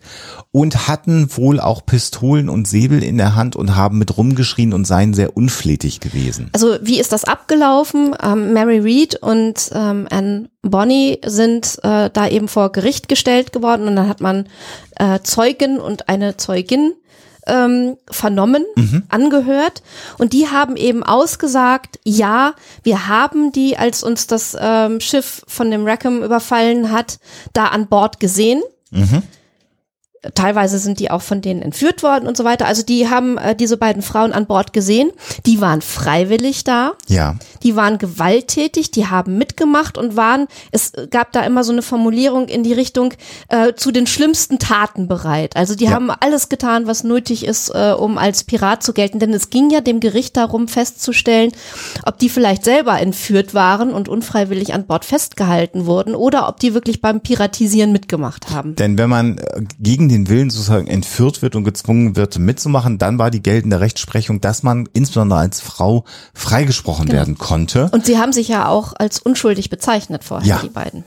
[0.52, 4.86] und hatten wohl auch Pistolen und Säbel in der Hand und haben mit rumgeschrien und
[4.86, 6.50] seien sehr unflätig gewesen.
[6.54, 8.16] Also wie ist das abgelaufen?
[8.22, 13.88] Ähm, Mary Read und ähm, Anne Bonny sind äh, da eben vor Gericht gestellt geworden
[13.88, 14.50] und dann hat man
[14.98, 16.94] äh, Zeugen und eine Zeugin
[17.48, 18.66] ähm, vernommen,
[19.10, 19.82] angehört.
[20.18, 25.72] Und die haben eben ausgesagt, ja, wir haben die, als uns das ähm, Schiff von
[25.72, 27.20] dem Rackham überfallen hat,
[27.54, 28.62] da an Bord gesehen.
[30.36, 32.68] Teilweise sind die auch von denen entführt worden und so weiter.
[32.68, 35.10] Also die haben äh, diese beiden Frauen an Bord gesehen.
[35.48, 36.92] Die waren freiwillig da.
[37.08, 37.38] Ja.
[37.64, 42.50] Die waren gewalttätig, die haben mitgemacht und waren, es gab da immer so eine Formulierung
[42.50, 43.16] in die Richtung,
[43.50, 45.56] äh, zu den schlimmsten Taten bereit.
[45.56, 45.92] Also die Ja.
[45.92, 49.18] haben alles getan, was nötig ist, äh, um als Pirat zu gelten.
[49.18, 51.52] Denn es ging ja dem Gericht darum festzustellen,
[52.06, 56.76] ob die vielleicht selber entführt waren und unfreiwillig an Bord festgehalten wurden oder ob die
[56.76, 58.76] wirklich beim Piratisieren mitgemacht haben.
[58.76, 63.18] Denn wenn man äh, gegen den Willen sozusagen entführt wird und gezwungen wird mitzumachen, dann
[63.20, 67.18] war die geltende Rechtsprechung, dass man insbesondere als Frau freigesprochen Genau.
[67.18, 67.90] werden konnte.
[67.92, 70.60] Und sie haben sich ja auch als unschuldig bezeichnet vorher, Ja.
[70.64, 71.04] die beiden.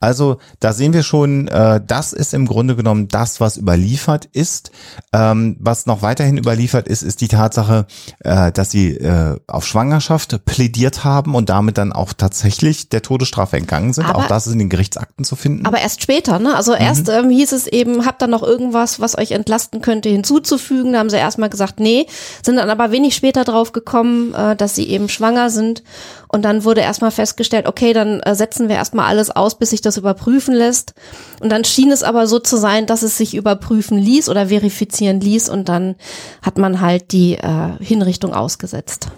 [0.00, 4.70] Also da sehen wir schon, äh, das ist im Grunde genommen das, was überliefert ist.
[5.12, 7.86] Ähm, was noch weiterhin überliefert ist, ist die Tatsache,
[8.20, 13.56] äh, dass sie äh, auf Schwangerschaft plädiert haben und damit dann auch tatsächlich der Todesstrafe
[13.56, 14.06] entgangen sind.
[14.06, 15.66] Aber- auch das ist in den Gerichtsakten zu finden.
[15.66, 16.50] Aber erst später, ne?
[16.50, 16.54] Mhm.
[16.54, 20.92] Also erst ähm, hieß es eben, habt ihr noch irgendwas, was euch entlasten könnte, hinzuzufügen.
[20.92, 22.06] Da haben sie erstmal gesagt, nee,
[22.42, 25.82] sind dann aber wenig später drauf gekommen, äh, dass sie eben schwanger sind.
[26.28, 29.80] Und dann wurde erstmal festgestellt, okay, dann äh, setzen wir erstmal alles aus, bis sich
[29.80, 30.94] das überprüfen lässt.
[31.40, 35.20] Und dann schien es aber so zu sein, dass es sich überprüfen ließ oder verifizieren
[35.20, 35.96] ließ und dann
[36.42, 39.08] hat man halt die äh, Hinrichtung ausgesetzt.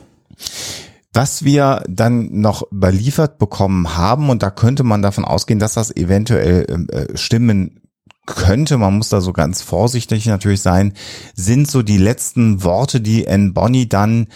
[1.12, 5.94] Was wir dann noch überliefert bekommen haben, und da könnte man davon ausgehen, dass das
[5.96, 7.80] eventuell ähm, äh, stimmen
[8.28, 10.92] könnte, man muss da so ganz vorsichtig natürlich sein,
[11.34, 14.26] sind so die letzten Worte, die Anne Bonny dann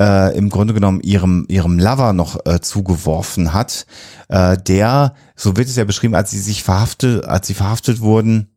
[0.00, 3.86] äh, im Grunde genommen ihrem ihrem Lover noch äh, zugeworfen hat,
[4.28, 8.56] äh, der so wird es ja beschrieben, als sie sich verhaftet, als sie verhaftet wurden,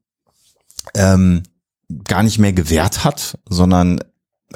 [0.94, 1.42] ähm,
[2.04, 4.00] gar nicht mehr gewehrt hat, sondern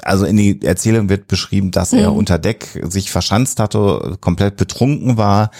[0.04, 2.16] also in die Erzählung wird beschrieben, dass er Mhm.
[2.16, 5.50] unter Deck sich verschanzt hatte, komplett betrunken war.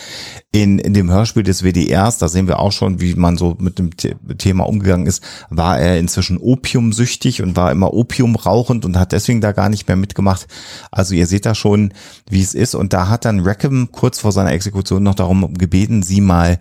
[0.53, 3.78] In, in dem Hörspiel des WDRs, da sehen wir auch schon, wie man so mit
[3.78, 8.97] dem The Thema umgegangen ist, war er inzwischen opiumsüchtig und war immer Opium rauchend und
[8.99, 10.47] hat deswegen da gar nicht mehr mitgemacht.
[10.91, 11.93] Also ihr seht da schon,
[12.30, 12.74] wie es ist.
[12.74, 16.59] Und da hat dann Rackham kurz vor seiner Exekution noch darum gebeten, sie mal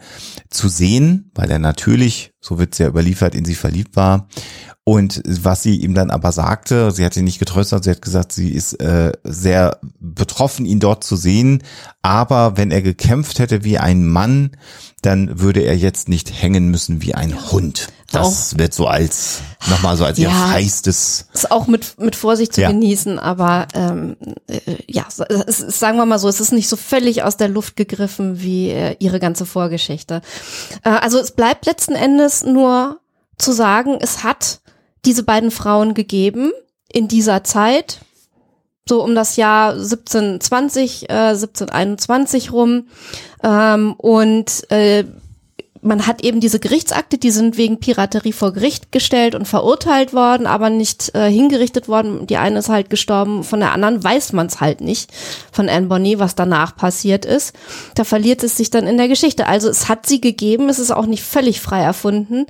[0.50, 4.28] zu sehen, weil er natürlich, so wird es ja überliefert, in sie verliebt war.
[4.84, 8.32] Und was sie ihm dann aber sagte, sie hat ihn nicht getröstet, sie hat gesagt,
[8.32, 11.62] sie ist äh, sehr betroffen, ihn dort zu sehen.
[12.02, 14.52] Aber wenn er gekämpft hätte wie ein Mann,
[15.02, 17.90] dann würde er jetzt nicht hängen müssen wie ein Hund.
[18.12, 20.48] Das wird so als, nochmal so als ihr Ja.
[20.52, 22.70] feistes, ist auch mit, mit Vorsicht zu Ja.
[22.72, 24.16] genießen, aber ähm,
[24.48, 25.06] äh, ja,
[25.46, 28.70] es sagen wir mal so, es ist nicht so völlig aus der Luft gegriffen wie
[28.70, 30.22] äh, ihre ganze Vorgeschichte.
[30.84, 33.00] Äh, also es bleibt letzten Endes nur
[33.38, 34.62] zu sagen, es hat
[35.06, 36.52] diese beiden Frauen gegeben
[36.92, 38.00] in dieser Zeit,
[38.88, 42.88] so um das Jahr 1720, äh, 1721 rum.
[43.44, 45.04] Ähm, und äh,
[45.88, 50.46] man hat eben diese Gerichtsakte, die sind wegen Piraterie vor Gericht gestellt und verurteilt worden,
[50.46, 52.28] aber nicht äh, hingerichtet worden.
[52.28, 55.12] Die eine ist halt gestorben, von der anderen weiß man es halt nicht
[55.52, 57.56] von Anne Bonny, was danach passiert ist.
[57.96, 59.48] Da verliert es sich dann in der Geschichte.
[59.48, 62.46] Also es hat sie gegeben, es ist auch nicht völlig frei erfunden,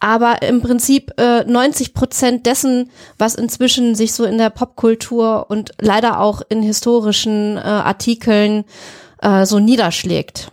[0.00, 5.72] aber im Prinzip äh, 90 Prozent dessen, was inzwischen sich so in der Popkultur und
[5.78, 8.64] leider auch in historischen äh, Artikeln
[9.20, 10.50] äh, so niederschlägt.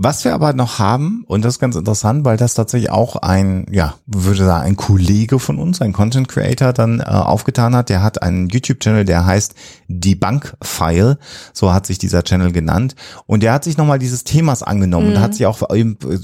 [0.00, 3.66] Was wir aber noch haben, und das ist ganz interessant, weil das tatsächlich auch ein,
[3.68, 8.00] ja, würde sagen, ein Kollege von uns, ein Content Creator dann äh, aufgetan hat, der
[8.00, 9.56] hat einen YouTube-Channel, der heißt
[9.88, 11.18] Debunk File,
[11.52, 12.94] so hat sich dieser Channel genannt,
[13.26, 16.18] und der hat sich nochmal dieses Themas angenommen und hat sich auch eben äh,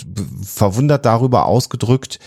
[0.44, 2.20] verwundert darüber ausgedrückt,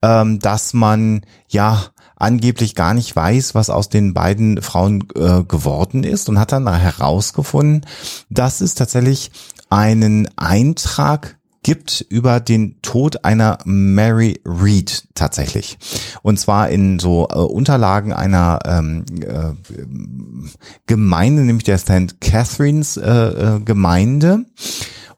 [0.00, 1.82] ähm, dass man, ja,
[2.16, 6.72] angeblich gar nicht weiß, was aus den beiden Frauen äh, geworden ist und hat dann
[6.72, 7.84] herausgefunden,
[8.30, 9.30] dass es tatsächlich
[9.70, 15.78] einen Eintrag gibt über den Tod einer Mary Read tatsächlich.
[16.22, 19.54] Und zwar in so äh, Unterlagen einer ähm, äh,
[20.86, 22.20] Gemeinde, nämlich der St.
[22.20, 24.44] Catharines äh, äh, Gemeinde.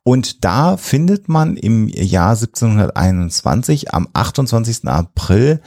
[0.05, 4.86] Und da findet man im Jahr 1721 am 28.
[4.86, 5.61] April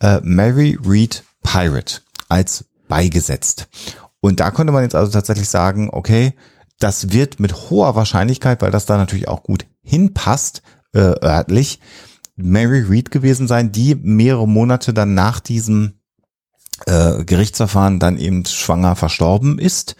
[0.00, 3.68] äh, Mary Read Pirate als beigesetzt.
[4.20, 6.34] Und da konnte man jetzt also tatsächlich sagen, okay,
[6.80, 10.62] das wird mit hoher Wahrscheinlichkeit, weil das da natürlich auch gut hinpasst,
[10.92, 11.78] äh, örtlich,
[12.36, 15.99] Mary Read gewesen sein, die mehrere Monate dann nach diesem
[16.86, 19.96] äh, Gerichtsverfahren dann eben schwanger verstorben ist.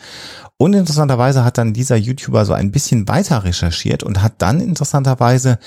[0.56, 5.58] Und interessanterweise hat dann dieser YouTuber so ein bisschen weiter recherchiert und hat dann interessanterweise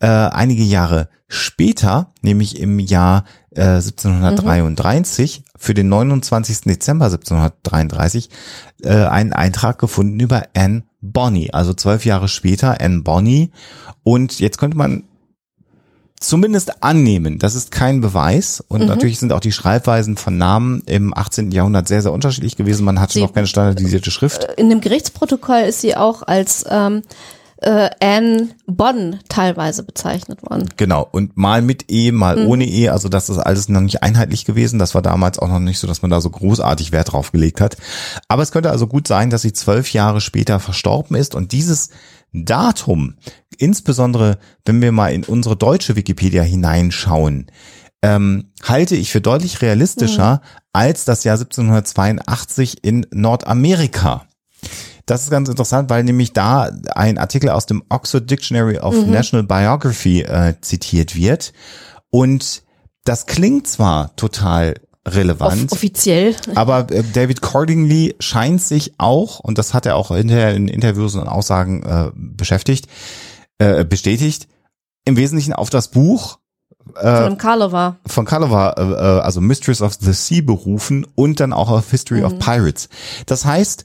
[0.00, 6.62] äh, einige Jahre später, nämlich im Jahr äh, 1733, für den 29.
[6.62, 8.30] Dezember 1733,
[8.84, 13.50] äh, einen Eintrag gefunden über Anne Bonny, also zwölf Jahre später Anne Bonny.
[14.02, 15.04] Und jetzt könnte man
[16.20, 18.62] zumindest annehmen, das ist kein Beweis.
[18.68, 21.50] Und natürlich sind auch die Schreibweisen von Namen im 18.
[21.52, 22.84] Jahrhundert sehr, sehr unterschiedlich gewesen.
[22.84, 24.44] Man hatte Sie- noch keine standardisierte Schrift.
[24.56, 27.02] in dem Gerichtsprotokoll ist sie auch als ähm,
[27.60, 30.68] äh, Anne Bonn teilweise bezeichnet worden.
[30.76, 31.08] Genau.
[31.10, 32.88] Und mal mit E, mal ohne E.
[32.88, 34.78] Also das ist alles noch nicht einheitlich gewesen.
[34.78, 37.60] Das war damals auch noch nicht so, dass man da so großartig Wert drauf gelegt
[37.60, 37.76] hat.
[38.28, 41.90] Aber es könnte also gut sein, dass sie zwölf Jahre später verstorben ist und dieses
[42.32, 43.14] Datum,
[43.58, 47.46] insbesondere wenn wir mal in unsere deutsche Wikipedia hineinschauen,
[48.02, 50.40] ähm, halte ich für deutlich realistischer
[50.72, 54.26] als das Jahr 1782 in Nordamerika.
[55.06, 59.46] Das ist ganz interessant, weil nämlich da ein Artikel aus dem Oxford Dictionary of National
[59.46, 61.52] Biography äh, zitiert wird.
[62.10, 62.62] Und
[63.04, 64.74] das klingt zwar total
[65.04, 66.36] Off relevant, offiziell.
[66.54, 71.14] aber äh, David Cordingly scheint sich auch, und das hat er auch hinterher in Interviews
[71.14, 72.88] und Aussagen äh, beschäftigt,
[73.58, 74.48] äh, bestätigt,
[75.04, 76.38] im Wesentlichen auf das Buch
[76.94, 77.96] Von einem Karlova.
[78.06, 82.22] von Calavar, äh, äh, also Mistress of the Sea berufen und dann auch auf History
[82.22, 82.88] of Pirates.
[83.26, 83.84] Das heißt,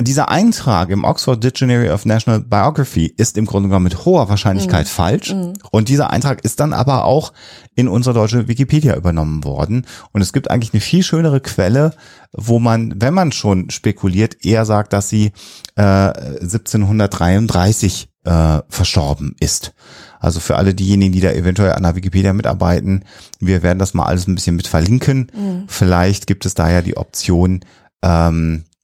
[0.00, 4.88] dieser Eintrag im Oxford Dictionary of National Biography ist im Grunde genommen mit hoher Wahrscheinlichkeit
[4.88, 5.34] falsch.
[5.70, 7.32] Und dieser Eintrag ist dann aber auch
[7.74, 9.86] in unsere deutsche Wikipedia übernommen worden.
[10.12, 11.94] Und es gibt eigentlich eine viel schönere Quelle,
[12.32, 15.32] wo man, wenn man schon spekuliert, eher sagt, dass sie
[15.76, 19.72] äh, 1733 äh, verstorben ist.
[20.18, 23.04] Also für alle diejenigen, die da eventuell an der Wikipedia mitarbeiten,
[23.38, 25.30] wir werden das mal alles ein bisschen mit verlinken.
[25.68, 27.60] Vielleicht gibt es da ja die Option,
[28.02, 28.75] ähm, äh,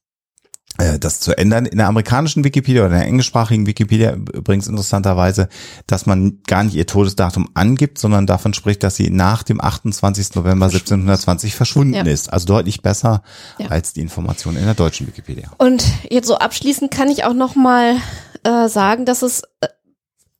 [0.99, 1.65] das zu ändern.
[1.65, 5.47] In der amerikanischen Wikipedia oder in der englischsprachigen Wikipedia übrigens interessanterweise,
[5.87, 10.35] dass man gar nicht ihr Todesdatum angibt, sondern davon spricht, dass sie nach dem 28.
[10.35, 12.03] November 1720 verschwunden Ja.
[12.03, 12.31] ist.
[12.33, 13.21] Also deutlich besser
[13.59, 13.67] Ja.
[13.67, 15.51] als die Information in der deutschen Wikipedia.
[15.57, 17.95] Und jetzt so abschließend kann ich auch noch mal
[18.43, 19.67] äh, sagen, dass es äh,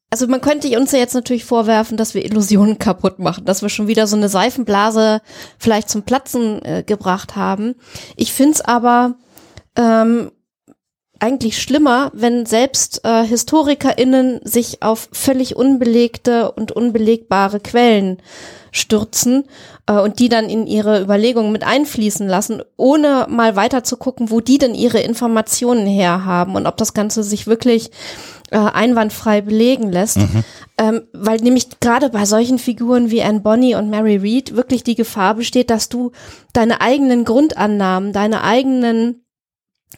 [0.09, 3.69] also man könnte uns ja jetzt natürlich vorwerfen, dass wir Illusionen kaputt machen, dass wir
[3.69, 5.21] schon wieder so eine Seifenblase
[5.57, 7.73] vielleicht zum Platzen äh, gebracht haben.
[8.15, 9.15] Ich find's aber
[9.75, 10.31] ähm,
[11.19, 18.17] eigentlich schlimmer, wenn selbst äh, HistorikerInnen sich auf völlig unbelegte und unbelegbare Quellen
[18.71, 19.45] stürzen
[19.87, 24.31] äh, und die dann in ihre Überlegungen mit einfließen lassen, ohne mal weiter zu gucken,
[24.31, 27.91] wo die denn ihre Informationen herhaben und ob das Ganze sich wirklich
[28.51, 30.19] äh, einwandfrei belegen lässt.
[30.75, 34.95] Ähm, weil nämlich gerade bei solchen Figuren wie Anne Bonny und Mary Read wirklich die
[34.95, 36.11] Gefahr besteht, dass du
[36.51, 39.23] deine eigenen Grundannahmen, deine eigenen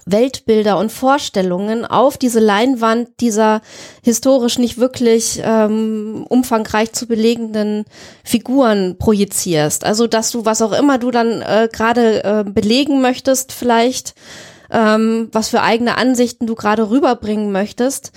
[0.05, 3.61] Weltbilder und Vorstellungen auf diese Leinwand dieser
[4.03, 7.85] historisch nicht wirklich ähm, umfangreich zu belegenden
[8.23, 9.83] Figuren projizierst.
[9.85, 14.15] Also dass du, was auch immer du dann äh, gerade äh, belegen möchtest, vielleicht,
[14.71, 18.11] ähm, was für eigene Ansichten du gerade rüberbringen möchtest,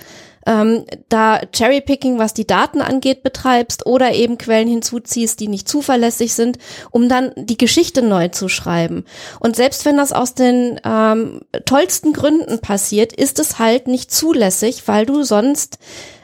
[0.45, 6.33] ähm, da Cherrypicking, was die Daten angeht, betreibst oder eben Quellen hinzuziehst, die nicht zuverlässig
[6.33, 6.57] sind,
[6.91, 9.05] um dann die Geschichte neu zu schreiben.
[9.39, 14.87] Und selbst wenn das aus den ähm, tollsten Gründen passiert, ist es halt nicht zulässig,
[14.87, 15.79] weil du sonst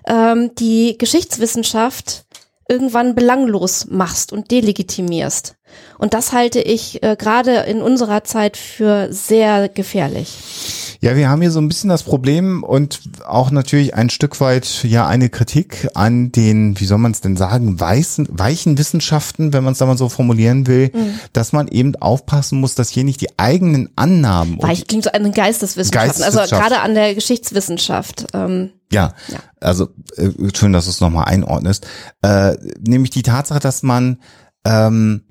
[0.08, 2.26] ähm, die Geschichtswissenschaft
[2.68, 5.56] irgendwann belanglos machst und delegitimierst.
[5.98, 10.85] Und das halte ich äh, gerade in unserer Zeit für sehr gefährlich.
[11.06, 14.84] Ja, wir haben hier so ein bisschen das Problem und auch natürlich ein Stück weit
[14.86, 19.64] ja eine Kritik an den, wie soll man es denn sagen, weißen, weichen Wissenschaften, wenn
[19.64, 21.20] man es da mal so formulieren will, Mhm.
[21.32, 25.12] dass man eben aufpassen muss, dass hier nicht die eigenen Annahmen und Weich klingt so
[25.12, 28.26] an den Geisteswissenschaften, also gerade an der Geschichtswissenschaft.
[28.34, 29.38] Ähm, Ja, Ja.
[29.62, 31.86] also äh, schön, dass du es nochmal einordnest.
[32.24, 34.18] Äh, nämlich die Tatsache, dass man
[34.66, 35.26] ähm,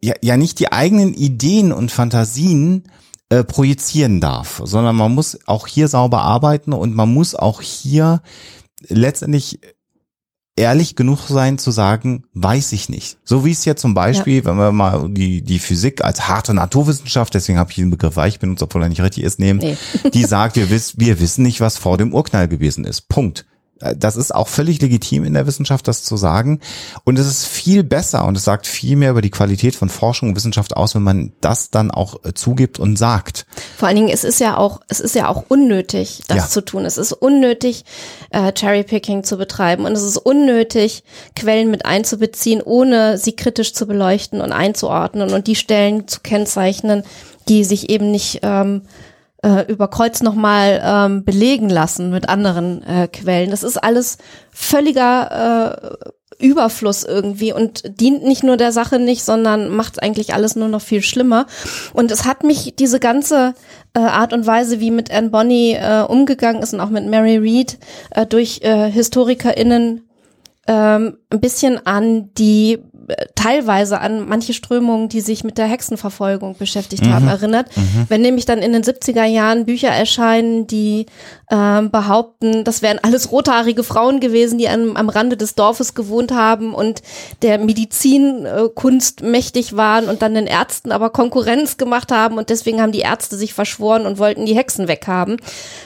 [0.00, 2.84] ja, ja nicht die eigenen Ideen und Fantasien
[3.32, 8.20] äh, projizieren darf, sondern man muss auch hier sauber arbeiten und man muss auch hier
[8.88, 9.58] letztendlich
[10.54, 13.16] ehrlich genug sein zu sagen, weiß ich nicht.
[13.24, 17.32] So wie es ja zum Beispiel, wenn wir mal die, die Physik als harte Naturwissenschaft,
[17.32, 19.78] deswegen habe ich den Begriff weich benutzt, obwohl er nicht richtig ist, nehmen, Nee.
[20.12, 23.08] die sagt, wir, wiss, wir wissen nicht, was vor dem Urknall gewesen ist.
[23.08, 23.46] Punkt.
[23.96, 26.60] Das ist auch völlig legitim in der Wissenschaft, das zu sagen.
[27.04, 30.30] Und es ist viel besser und es sagt viel mehr über die Qualität von Forschung
[30.30, 33.46] und Wissenschaft aus, wenn man das dann auch äh, zugibt und sagt.
[33.76, 36.48] Vor allen Dingen, es ist ja auch, es ist ja auch unnötig, das Ja.
[36.48, 36.84] zu tun.
[36.84, 37.84] Es ist unnötig,
[38.30, 41.04] äh, Cherrypicking zu betreiben und es ist unnötig,
[41.34, 47.02] Quellen mit einzubeziehen, ohne sie kritisch zu beleuchten und einzuordnen und die Stellen zu kennzeichnen,
[47.48, 48.82] die sich eben nicht ähm,
[49.42, 53.50] äh, über Kreuz nochmal ähm, belegen lassen mit anderen äh, Quellen.
[53.50, 54.18] Das ist alles
[54.50, 56.10] völliger äh,
[56.42, 60.80] Überfluss irgendwie und dient nicht nur der Sache nicht, sondern macht eigentlich alles nur noch
[60.80, 61.46] viel schlimmer.
[61.92, 63.54] Und es hat mich diese ganze
[63.94, 67.36] äh, Art und Weise, wie mit Anne Bonny äh, umgegangen ist und auch mit Mary
[67.36, 67.78] Read
[68.10, 70.08] äh, durch äh, HistorikerInnen
[70.66, 72.78] ähm, ein bisschen an die
[73.34, 77.68] teilweise an manche Strömungen, die sich mit der Hexenverfolgung beschäftigt haben, erinnert.
[78.08, 81.06] Wenn nämlich dann in den 70er Jahren Bücher erscheinen, die
[81.50, 86.32] ähm, behaupten, das wären alles rothaarige Frauen gewesen, die am, am Rande des Dorfes gewohnt
[86.32, 87.02] haben und
[87.42, 92.92] der Medizinkunst mächtig waren und dann den Ärzten aber Konkurrenz gemacht haben und deswegen haben
[92.92, 95.36] die Ärzte sich verschworen und wollten die Hexen weghaben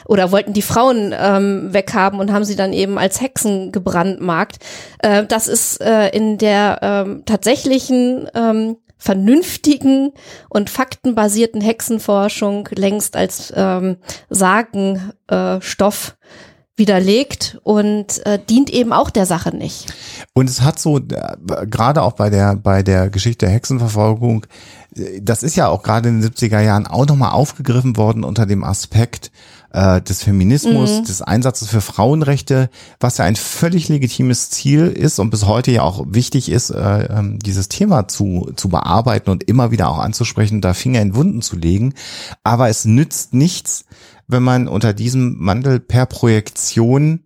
[0.07, 4.59] oder wollten die Frauen ähm, weghaben und haben sie dann eben als Hexen gebrandmarkt.
[4.99, 10.13] Äh, das ist äh, in der ähm, tatsächlichen ähm, vernünftigen
[10.49, 13.97] und faktenbasierten Hexenforschung längst als ähm,
[14.31, 16.27] Sagenstoff äh,
[16.77, 19.87] widerlegt und äh, dient eben auch der Sache nicht.
[20.35, 21.37] Und es hat so, äh,
[21.67, 24.47] gerade auch bei der, bei der Geschichte der Hexenverfolgung,
[24.95, 28.45] äh, das ist ja auch gerade in den 70er Jahren auch nochmal aufgegriffen worden unter
[28.45, 29.31] dem Aspekt
[29.77, 35.29] äh, des Feminismus, des Einsatzes für Frauenrechte, was ja ein völlig legitimes Ziel ist und
[35.29, 39.71] bis heute ja auch wichtig ist, äh, ähm, dieses Thema zu, zu bearbeiten und immer
[39.71, 41.93] wieder auch anzusprechen, da Finger in Wunden zu legen.
[42.43, 43.85] Aber es nützt nichts,
[44.27, 47.21] wenn man unter diesem Mantel per Projektion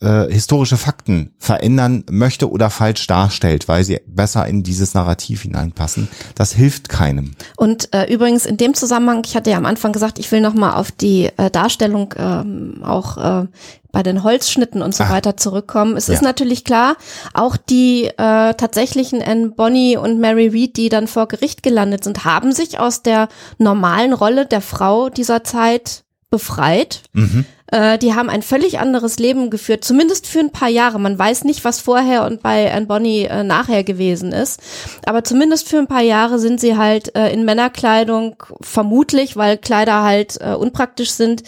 [0.00, 6.08] äh, historische Fakten verändern möchte oder falsch darstellt, weil sie besser in dieses Narrativ hineinpassen.
[6.36, 7.32] Das hilft keinem.
[7.56, 10.54] Und äh, übrigens in dem Zusammenhang, ich hatte ja am Anfang gesagt, ich will noch
[10.54, 13.46] mal auf die äh, Darstellung ähm, auch äh,
[13.90, 15.10] bei den Holzschnitten und so Ah.
[15.10, 15.96] weiter zurückkommen.
[15.96, 16.14] Es Ja.
[16.14, 16.96] ist natürlich klar,
[17.34, 18.12] auch die äh,
[18.54, 23.02] tatsächlichen Anne Bonny und Mary Read, die dann vor Gericht gelandet sind, haben sich aus
[23.02, 23.28] der
[23.58, 27.02] normalen Rolle der Frau dieser Zeit befreit.
[27.12, 27.44] Mhm.
[27.70, 30.98] Äh, die haben ein völlig anderes Leben geführt, zumindest für ein paar Jahre.
[30.98, 34.60] Man weiß nicht, was vorher und bei Anne Bonny äh, nachher gewesen ist.
[35.06, 40.02] Aber zumindest für ein paar Jahre sind sie halt äh, in Männerkleidung, vermutlich, weil Kleider
[40.02, 41.42] halt äh, unpraktisch sind,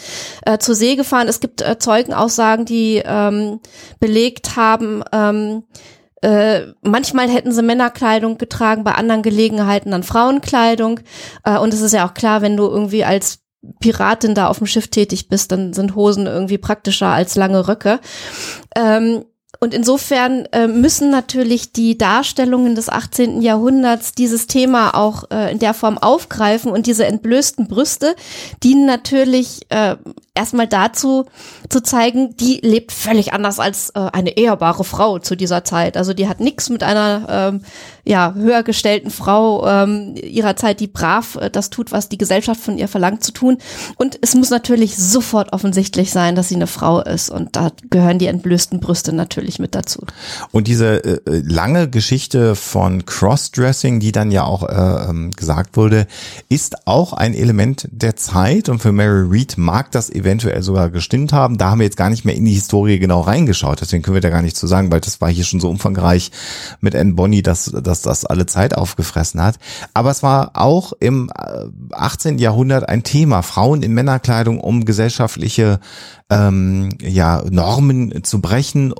[0.45, 1.27] äh, zur See gefahren.
[1.27, 3.59] Es gibt äh, Zeugenaussagen, die ähm,
[3.99, 5.63] belegt haben, ähm,
[6.21, 10.99] äh, manchmal hätten sie Männerkleidung getragen, bei anderen Gelegenheiten dann Frauenkleidung.
[11.43, 13.40] Äh, und es ist ja auch klar, wenn du irgendwie als
[13.79, 17.99] Piratin da auf dem Schiff tätig bist, dann sind Hosen irgendwie praktischer als lange Röcke.
[18.75, 19.23] Ähm,
[19.59, 23.41] und insofern äh, müssen natürlich die Darstellungen des 18.
[23.41, 28.15] Jahrhunderts dieses Thema auch äh, in der Form aufgreifen und diese entblößten Brüste
[28.63, 29.97] dienen natürlich äh,
[30.33, 31.25] erstmal dazu
[31.67, 35.97] zu zeigen, die lebt völlig anders als äh, eine ehrbare Frau zu dieser Zeit.
[35.97, 37.61] Also die hat nichts mit einer ähm,
[38.05, 42.61] ja höher gestellten Frau ähm, ihrer Zeit, die brav äh, das tut, was die Gesellschaft
[42.61, 43.57] von ihr verlangt zu tun.
[43.97, 47.29] Und es muss natürlich sofort offensichtlich sein, dass sie eine Frau ist.
[47.29, 50.05] Und da gehören die entblößten Brüste natürlich mit dazu.
[50.51, 55.75] Und diese äh, äh, lange Geschichte von Crossdressing, die dann ja auch äh, ähm, gesagt
[55.75, 56.07] wurde,
[56.47, 61.33] ist auch ein Element der Zeit und für Mary Read mag das eventuell sogar gestimmt
[61.33, 61.57] haben.
[61.57, 64.21] Da haben wir jetzt gar nicht mehr in die Historie genau reingeschaut, deswegen können wir
[64.21, 66.31] da gar nicht zu sagen, weil das war hier schon so umfangreich
[66.79, 69.57] mit Anne Bonny, dass, dass das alle Zeit aufgefressen hat.
[69.93, 72.37] Aber es war auch im äh, 18.
[72.37, 75.79] Jahrhundert ein Thema, Frauen in Männerkleidung, um gesellschaftliche
[76.31, 78.93] ähm, ja, Normen zu brechen,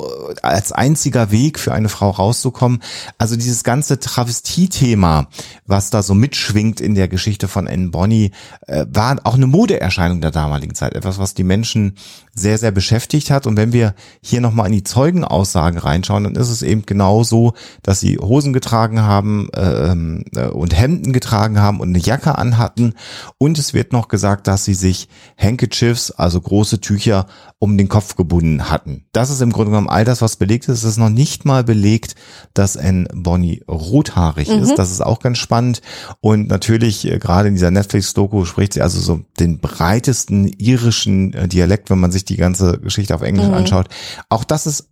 [0.43, 2.83] als einziger Weg für eine Frau rauszukommen.
[3.17, 5.27] Also dieses ganze Travestie-Thema,
[5.65, 8.31] was da so mitschwingt in der Geschichte von Anne Bonny,
[8.67, 10.93] äh, war auch eine Modeerscheinung der damaligen Zeit.
[10.93, 11.95] Etwas, was die Menschen
[12.33, 13.47] sehr, sehr beschäftigt hat.
[13.47, 17.53] Und wenn wir hier nochmal in die Zeugenaussagen reinschauen, dann ist es eben genau so,
[17.83, 22.93] dass sie Hosen getragen haben ähm, äh, und Hemden getragen haben und eine Jacke anhatten.
[23.37, 25.07] Und es wird noch gesagt, dass sie sich
[25.37, 27.20] Handkerchiefs, also große Tücher,
[27.59, 29.05] um den Kopf gebunden hatten.
[29.11, 30.79] Das ist im Grunde genommen all das, was belegt ist.
[30.79, 32.15] Es ist noch nicht mal belegt,
[32.53, 34.77] dass Anne Bonny rothaarig ist.
[34.77, 35.81] Das ist auch ganz spannend.
[36.19, 41.47] Und natürlich, äh, gerade in dieser Netflix-Doku spricht sie also so den breitesten irischen äh,
[41.47, 43.87] Dialekt, wenn man sich die ganze Geschichte auf Englisch anschaut.
[44.29, 44.90] Auch das ist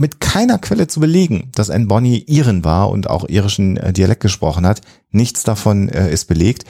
[0.00, 4.22] mit keiner Quelle zu belegen, dass Anne Bonny Iren war und auch irischen äh, Dialekt
[4.22, 4.80] gesprochen hat.
[5.10, 6.64] Nichts davon äh, ist belegt.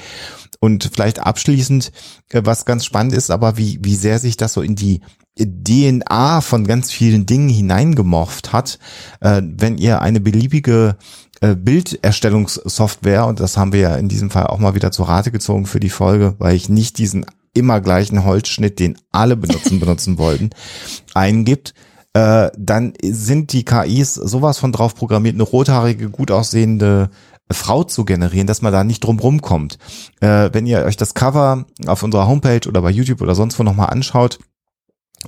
[0.59, 1.93] Und vielleicht abschließend,
[2.31, 5.01] äh, was ganz spannend ist, aber wie, wie sehr sich das so in die
[5.39, 8.81] DNA von ganz vielen Dingen hineingemorpht hat,
[9.21, 10.97] äh, wenn ihr eine beliebige
[11.41, 15.31] äh, Bilderstellungssoftware, und das haben wir ja in diesem Fall auch mal wieder zu Rate
[15.31, 20.19] gezogen für die Folge, weil ich nicht diesen immer gleichen Holzschnitt, den alle benutzen, benutzen
[20.19, 20.51] wollten,
[21.15, 21.75] eingibt,
[22.13, 27.11] äh, dann sind die KIs sowas von drauf programmiert, eine rothaarige, gut aussehende
[27.53, 29.79] Frau zu generieren, dass man da nicht drum rumkommt.
[30.21, 33.63] Äh, wenn ihr euch das Cover auf unserer Homepage oder bei YouTube oder sonst wo
[33.63, 34.39] nochmal anschaut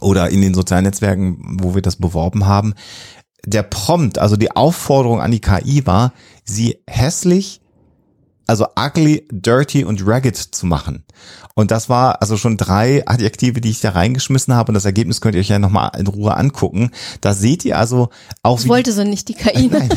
[0.01, 2.75] oder in den sozialen Netzwerken, wo wir das beworben haben,
[3.45, 6.13] der Prompt, also die Aufforderung an die KI war,
[6.45, 7.61] sie hässlich,
[8.47, 11.05] also ugly, dirty und ragged zu machen.
[11.55, 14.71] Und das war also schon drei Adjektive, die ich da reingeschmissen habe.
[14.71, 16.91] Und das Ergebnis könnt ihr euch ja nochmal in Ruhe angucken.
[17.21, 18.09] Da seht ihr also
[18.43, 19.69] auch, Das wollte sie nicht, die KI.
[19.69, 19.91] Nein.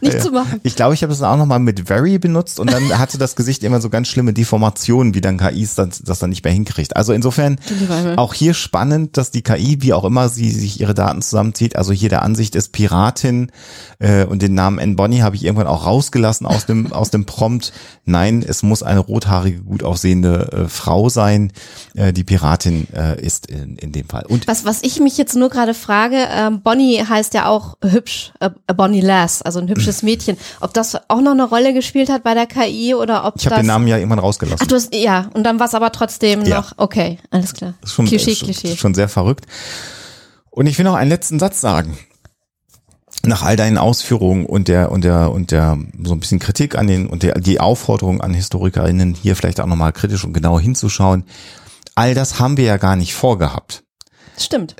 [0.00, 0.60] Nicht zu machen.
[0.62, 3.62] ich glaube, ich habe das auch nochmal mit very benutzt und dann hatte das Gesicht
[3.64, 6.96] immer so ganz schlimme Deformationen, wie dann KIs das, das dann nicht mehr hinkriegt.
[6.96, 8.16] Also insofern Himmel.
[8.16, 11.92] auch hier spannend, dass die KI, wie auch immer sie sich ihre Daten zusammenzieht, also
[11.92, 13.50] hier der Ansicht ist Piratin
[13.98, 14.96] äh, und den Namen N.
[14.96, 17.72] Bonny habe ich irgendwann auch rausgelassen aus dem, aus dem Prompt.
[18.04, 21.52] Nein, es muss eine rothaarige, gut aussehende äh, Frau sein,
[21.94, 24.24] äh, die Piratin äh, ist in, in dem Fall.
[24.26, 28.32] Und Was, was ich mich jetzt nur gerade frage, ähm, Bonnie heißt ja auch hübsch,
[28.40, 30.36] äh, Bonnie Lass, also ein hübsches Mädchen.
[30.60, 33.56] Ob das auch noch eine Rolle gespielt hat bei der KI oder ob ich habe
[33.56, 33.62] das...
[33.62, 34.60] den Namen ja irgendwann rausgelassen.
[34.62, 36.56] Ach, du hast, ja, und dann war es aber trotzdem Ja.
[36.58, 37.74] noch, okay, alles klar.
[37.84, 38.76] Schon, Klischee, schon, Klischee.
[38.76, 39.46] schon sehr verrückt.
[40.50, 41.98] Und ich will noch einen letzten Satz sagen.
[43.24, 46.86] Nach all deinen Ausführungen und der und der und der so ein bisschen Kritik an
[46.86, 51.24] den und der die Aufforderung an Historikerinnen hier vielleicht auch nochmal kritisch und genauer hinzuschauen.
[51.94, 53.82] All das haben wir ja gar nicht vorgehabt.
[54.36, 54.76] Stimmt.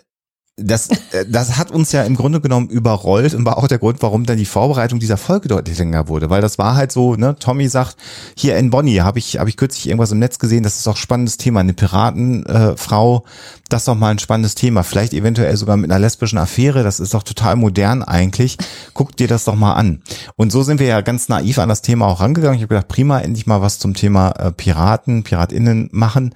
[0.56, 4.02] Das, äh, das hat uns ja im Grunde genommen überrollt und war auch der Grund,
[4.02, 7.34] warum dann die Vorbereitung dieser Folge deutlich länger wurde, weil das war halt so, ne,
[7.38, 7.96] Tommy sagt,
[8.36, 10.94] hier in Bonnie habe ich, habe ich kürzlich irgendwas im Netz gesehen, das ist ein
[10.94, 13.30] spannendes Thema, eine Piratenfrau, äh,
[13.68, 17.00] das ist doch mal ein spannendes Thema, vielleicht eventuell sogar mit einer lesbischen Affäre, das
[17.00, 18.56] ist doch total modern eigentlich,
[18.92, 20.02] guck dir das doch mal an.
[20.36, 22.88] Und so sind wir ja ganz naiv an das Thema auch rangegangen, ich habe gedacht,
[22.88, 26.32] prima, endlich mal was zum Thema äh, Piraten, PiratInnen machen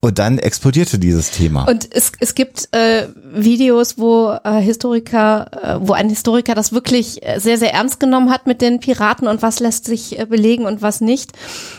[0.00, 1.64] und dann explodierte dieses Thema.
[1.68, 7.26] Und es, es gibt äh, Videos, wo äh, Historiker, äh, wo ein Historiker das wirklich
[7.26, 10.66] äh, sehr, sehr ernst genommen hat mit den Piraten und was lässt sich äh, belegen
[10.66, 11.32] und was nicht.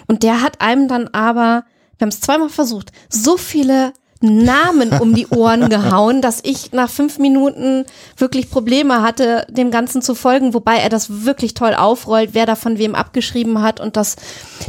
[0.07, 1.63] Und der hat einem dann aber,
[1.97, 6.89] wir haben es zweimal versucht, so viele Namen um die Ohren gehauen, dass ich nach
[6.89, 7.85] fünf Minuten
[8.17, 12.55] wirklich Probleme hatte, dem Ganzen zu folgen, wobei er das wirklich toll aufrollt, wer da
[12.55, 14.15] von wem abgeschrieben hat und dass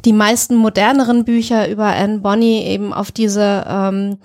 [0.04, 4.18] die meisten moderneren Bücher über Anne Bonny eben auf diese ähm,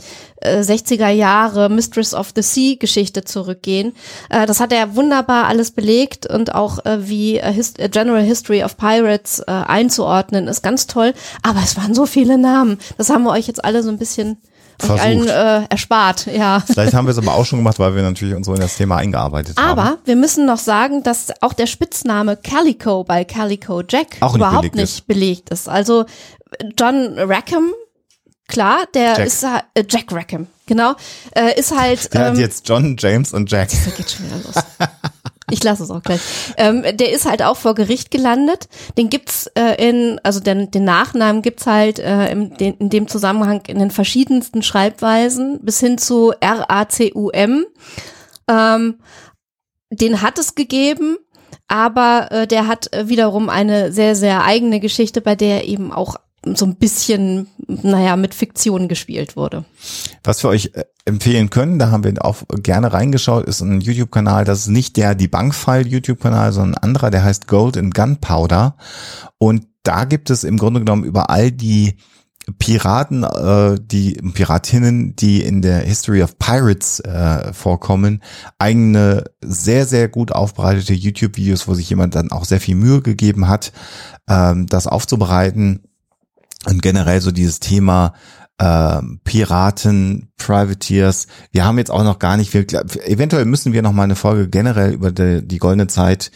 [0.44, 3.94] 60er äh, Jahre Mistress of the Sea Geschichte zurückgehen.
[4.30, 8.78] Äh, das hat er wunderbar alles belegt und auch äh, wie Hist General History of
[8.78, 11.14] Pirates äh, einzuordnen ist ganz toll.
[11.42, 12.78] Aber es waren so viele Namen.
[12.98, 14.38] Das haben wir euch jetzt alle so ein bisschen
[14.82, 16.64] euch allen äh, erspart, ja.
[16.66, 18.78] Vielleicht haben wir es aber auch schon gemacht, weil wir natürlich uns so in das
[18.78, 19.80] Thema eingearbeitet aber haben.
[19.80, 24.64] Aber wir müssen noch sagen, dass auch der Spitzname Calico bei Calico Jack auch überhaupt
[24.64, 25.70] nicht, nicht belegt ist.
[25.70, 26.06] Also
[26.78, 27.72] John Rackham,
[28.48, 29.26] klar, der Jack.
[29.26, 30.94] ist äh, Jack Rackham, genau,
[31.36, 32.14] äh, ist halt.
[32.14, 33.70] Der hat ähm, jetzt John, James und Jack.
[33.70, 34.64] das geht schon wieder los.
[35.52, 36.22] Ich lasse es auch gleich.
[36.58, 38.70] Ähm, der ist halt auch vor Gericht gelandet.
[38.98, 43.08] Den gibt's äh, in, also den, den Nachnamen gibt's halt äh, im, den, in dem
[43.08, 47.66] Zusammenhang in den verschiedensten Schreibweisen bis hin zu R-A-C-U-M.
[48.48, 49.00] Ähm,
[49.92, 51.18] den hat es gegeben,
[51.68, 56.16] aber äh, der hat äh, wiederum eine sehr, sehr eigene Geschichte, bei der eben auch
[56.46, 59.66] so ein bisschen, naja, mit Fiktion gespielt wurde.
[60.24, 64.46] Was wir euch äh, empfehlen können, da haben wir auch gerne reingeschaut, ist ein YouTube-Kanal,
[64.46, 68.78] das ist nicht der die Bankfile YouTube-Kanal, sondern ein anderer, der heißt Gold and Gunpowder.
[69.38, 71.98] Und da gibt es im Grunde genommen über all die
[72.60, 78.22] Piraten, äh, die Piratinnen, die in der History of Pirates äh, vorkommen,
[78.60, 83.48] eigene sehr, sehr gut aufbereitete YouTube-Videos, wo sich jemand dann auch sehr viel Mühe gegeben
[83.48, 83.72] hat,
[84.28, 85.84] ähm, das aufzubereiten
[86.66, 88.14] und generell so dieses Thema
[88.58, 91.28] äh, Piraten, Privateers.
[91.52, 92.66] Wir haben jetzt auch noch gar nicht, wir,
[93.06, 96.32] eventuell müssen wir noch mal eine Folge generell über die, die goldene Zeit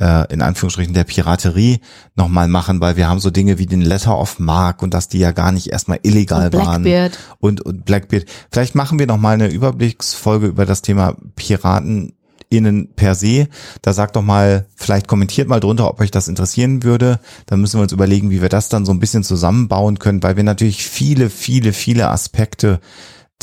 [0.00, 1.80] äh, in Anführungsstrichen der Piraterie
[2.14, 5.08] noch mal machen, weil wir haben so Dinge wie den Letter of Mark und dass
[5.08, 7.18] die ja gar nicht erstmal illegal Und waren Blackbeard.
[7.38, 8.26] und, und Blackbeard.
[8.50, 12.14] Vielleicht machen wir noch mal eine Überblicksfolge über das Thema Piraten
[12.52, 13.48] innen per se.
[13.80, 17.18] Da sagt doch mal, vielleicht kommentiert mal drunter, ob euch das interessieren würde.
[17.46, 20.36] Dann müssen wir uns überlegen, wie wir das dann so ein bisschen zusammenbauen können, weil
[20.36, 22.80] wir natürlich viele, viele, viele Aspekte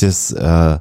[0.00, 0.78] des äh,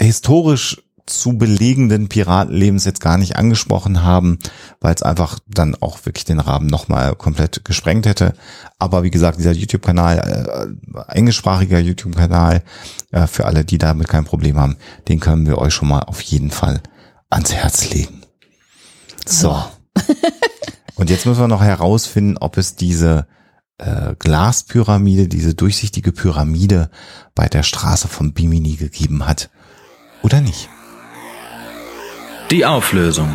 [0.00, 4.38] historisch zu belegenden Piratenlebens jetzt gar nicht angesprochen haben,
[4.80, 8.34] weil es einfach dann auch wirklich den Rahmen nochmal komplett gesprengt hätte.
[8.78, 10.66] Aber wie gesagt, dieser YouTube-Kanal,
[10.98, 12.62] äh, englischsprachiger YouTube-Kanal,
[13.12, 16.20] äh, für alle, die damit kein Problem haben, den können wir euch schon mal auf
[16.20, 16.82] jeden Fall
[17.30, 18.22] ans Herz legen.
[19.24, 19.62] So.
[20.94, 23.26] Und jetzt müssen wir noch herausfinden, ob es diese
[23.78, 26.90] äh, Glaspyramide, diese durchsichtige Pyramide
[27.34, 29.50] bei der Straße von Bimini gegeben hat
[30.22, 30.68] oder nicht.
[32.50, 33.28] Die Auflösung.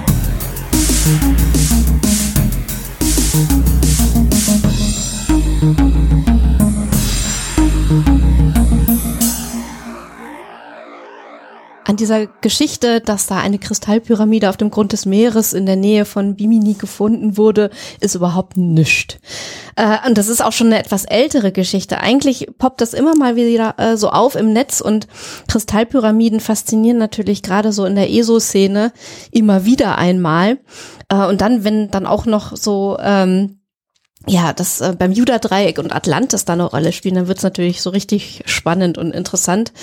[11.91, 16.05] An dieser Geschichte, dass da eine Kristallpyramide auf dem Grund des Meeres in der Nähe
[16.05, 17.69] von Bimini gefunden wurde,
[17.99, 19.17] ist überhaupt nichts.
[19.75, 21.99] Äh, und das ist auch schon eine etwas ältere Geschichte.
[21.99, 25.09] Eigentlich poppt das immer mal wieder äh, so auf im Netz und
[25.49, 28.93] Kristallpyramiden faszinieren natürlich gerade so in der ESO-Szene
[29.31, 30.59] immer wieder einmal.
[31.09, 33.57] Äh, und dann, wenn dann auch noch so ähm,
[34.27, 37.89] ja, das äh, beim Juda-Dreieck und Atlantis da eine Rolle spielen, dann wird's natürlich so
[37.89, 39.73] richtig spannend und interessant.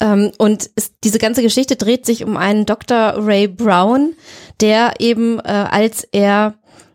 [0.00, 3.14] Ähm, und es, diese ganze Geschichte dreht sich um einen Dr.
[3.18, 4.14] Ray Brown,
[4.60, 6.54] der eben, äh, als er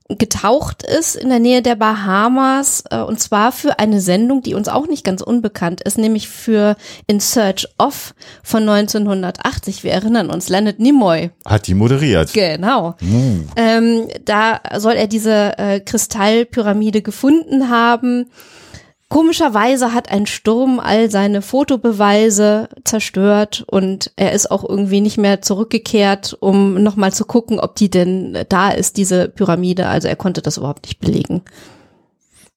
[0.09, 4.69] getaucht ist in der Nähe der Bahamas äh, und zwar für eine Sendung, die uns
[4.69, 6.75] auch nicht ganz unbekannt ist, nämlich für
[7.07, 9.83] In Search of von 1980.
[9.83, 11.31] Wir erinnern uns, Leonard Nimoy.
[11.45, 12.33] Hat die moderiert.
[12.33, 12.95] Genau.
[13.55, 18.27] Ähm, da soll er diese äh, Kristallpyramide gefunden haben.
[19.09, 25.41] Komischerweise hat ein Sturm all seine Fotobeweise zerstört und er ist auch irgendwie nicht mehr
[25.41, 29.87] zurückgekehrt, um nochmal zu gucken, ob die denn da ist, diese Pyramide.
[29.87, 31.41] Also er konnte das überhaupt nicht belegen.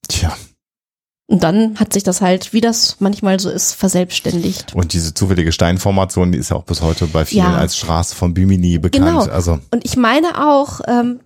[0.09, 0.35] Tja.
[1.27, 4.75] Und dann hat sich das halt, wie das manchmal so ist, verselbstständigt.
[4.75, 7.55] Und diese zufällige Steinformation, die ist ja auch bis heute bei vielen Ja.
[7.55, 9.05] als Straße von Bimini bekannt.
[9.05, 9.33] Genau.
[9.33, 11.21] Also Und ich meine auch, ähm,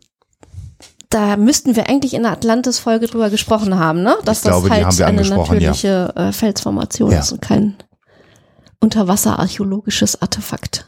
[1.10, 4.16] da müssten wir eigentlich in der Atlantis-Folge drüber gesprochen haben, ne?
[4.26, 5.70] Dass Ich glaube, das halt eine angesprochen, ja.
[5.72, 7.20] natürliche äh, Felsformation Ja.
[7.20, 7.76] ist und kein
[8.80, 10.88] unterwasserarchäologisches Artefakt.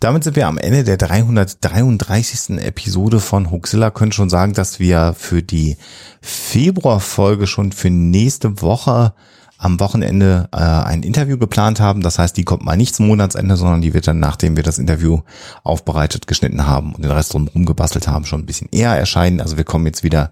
[0.00, 2.58] Damit sind wir am Ende der 333.
[2.58, 3.90] Episode von Huxilla.
[3.90, 5.76] Können schon sagen, dass wir für die
[6.20, 9.14] Februarfolge schon für nächste Woche
[9.58, 12.00] am Wochenende äh, ein Interview geplant haben.
[12.00, 14.78] Das heißt, die kommt mal nicht zum Monatsende, sondern die wird dann, nachdem wir das
[14.78, 15.20] Interview
[15.64, 19.40] aufbereitet, geschnitten haben und den Rest drumherum gebastelt haben, schon ein bisschen eher erscheinen.
[19.40, 20.30] Also wir kommen jetzt wieder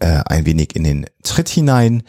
[0.00, 2.02] äh, ein wenig in den Tritt hinein.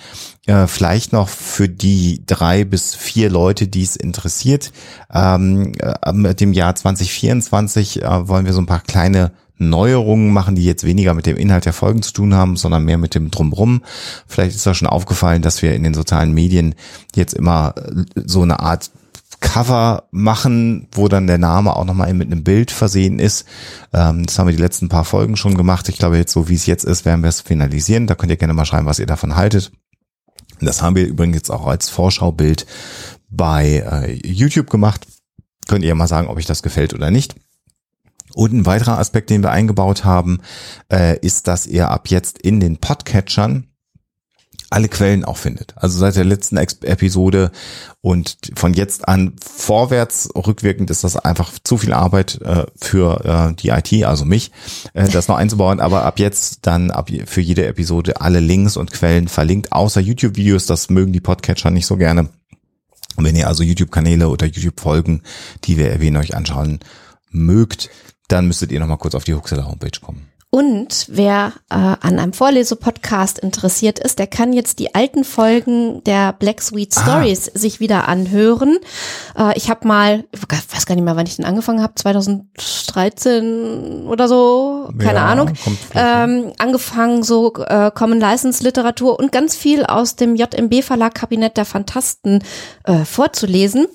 [0.48, 4.72] Äh, vielleicht noch für die drei bis vier Leute, die es interessiert.
[5.14, 10.56] Ähm, äh, mit dem Jahr 2024 äh, wollen wir so ein paar kleine Neuerungen machen,
[10.56, 13.30] die jetzt weniger mit dem Inhalt der Folgen zu tun haben, sondern mehr mit dem
[13.30, 13.84] Drumrum.
[14.28, 16.76] Vielleicht ist euch schon aufgefallen, dass wir in den sozialen Medien
[17.16, 18.90] jetzt immer äh, so eine Art
[19.42, 23.46] Cover machen, wo dann der Name auch nochmal mit einem Bild versehen ist.
[23.94, 25.88] Ähm, das haben wir die letzten paar Folgen schon gemacht.
[25.90, 28.08] Ich glaube, jetzt so wie es jetzt ist, werden wir es finalisieren.
[28.08, 29.72] Da könnt ihr gerne mal schreiben, was ihr davon haltet.
[30.60, 32.66] Das haben wir übrigens jetzt auch als Vorschaubild
[33.30, 35.08] bei äh, YouTube gemacht.
[35.68, 37.36] Könnt ihr mal sagen, ob euch das gefällt oder nicht.
[38.34, 40.40] Und ein weiterer Aspekt, den wir eingebaut haben,
[40.92, 43.70] äh, ist, dass ihr ab jetzt in den Podcatchern
[44.70, 45.74] alle Quellen auch findet.
[45.78, 47.52] Also seit der letzten Episode
[48.02, 53.56] und von jetzt an vorwärts rückwirkend ist das einfach zu viel Arbeit äh, für äh,
[53.56, 54.52] die IT, also mich,
[54.94, 55.80] äh, das noch einzubauen.
[55.80, 60.68] Aber ab jetzt dann ab für jede Episode alle Links und Quellen verlinkt, außer YouTube-Videos.
[60.68, 62.30] Das mögen die Podcatcher nicht so gerne.
[63.16, 65.24] Und wenn ihr also YouTube-Kanäle oder YouTube-Folgen,
[65.64, 66.80] die wir erwähnen, euch anschauen
[67.32, 67.90] mögt,
[68.30, 70.28] dann müsstet ihr nochmal kurz auf die Huxela Homepage kommen.
[70.52, 76.34] Und wer äh, an einem Vorlesepodcast interessiert ist, der kann jetzt die alten Folgen der
[76.34, 77.02] Black Sweet Ah.
[77.04, 78.80] Stories sich wieder anhören.
[79.38, 84.08] Äh, ich habe mal, ich weiß gar nicht mehr, wann ich denn angefangen habe, 2013
[84.08, 85.52] oder so, keine Ja, Ahnung,
[85.94, 91.58] ähm, angefangen so äh, Common License Literatur und ganz viel aus dem JMB Verlag Kabinett
[91.58, 92.44] der Phantasten
[92.86, 93.86] äh, vorzulesen.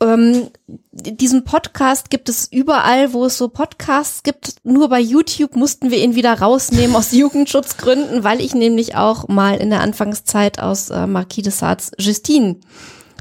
[0.00, 0.50] Ähm,
[0.92, 4.56] diesen Podcast gibt es überall, wo es so Podcasts gibt.
[4.64, 9.56] Nur bei YouTube mussten wir ihn wieder rausnehmen aus Jugendschutzgründen, weil ich nämlich auch mal
[9.56, 12.56] in der Anfangszeit aus äh, Marquis de Sades Justine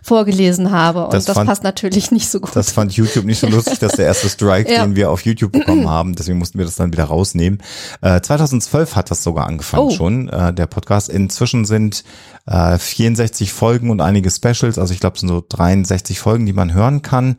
[0.05, 1.05] vorgelesen habe.
[1.05, 2.55] Und Das das, fand- passt natürlich nicht so gut.
[2.55, 4.83] Das fand YouTube nicht so lustig, dass der erste Strike, Ja.
[4.85, 7.59] den wir auf YouTube bekommen haben, deswegen mussten wir das dann wieder rausnehmen.
[8.01, 9.91] Äh, 2012 hat das sogar angefangen Oh.
[9.91, 11.09] schon, äh, der Podcast.
[11.09, 12.03] Inzwischen sind
[12.45, 16.53] äh, 64 Folgen und einige Specials, also ich glaube, es sind so 63 Folgen, die
[16.53, 17.37] man hören kann.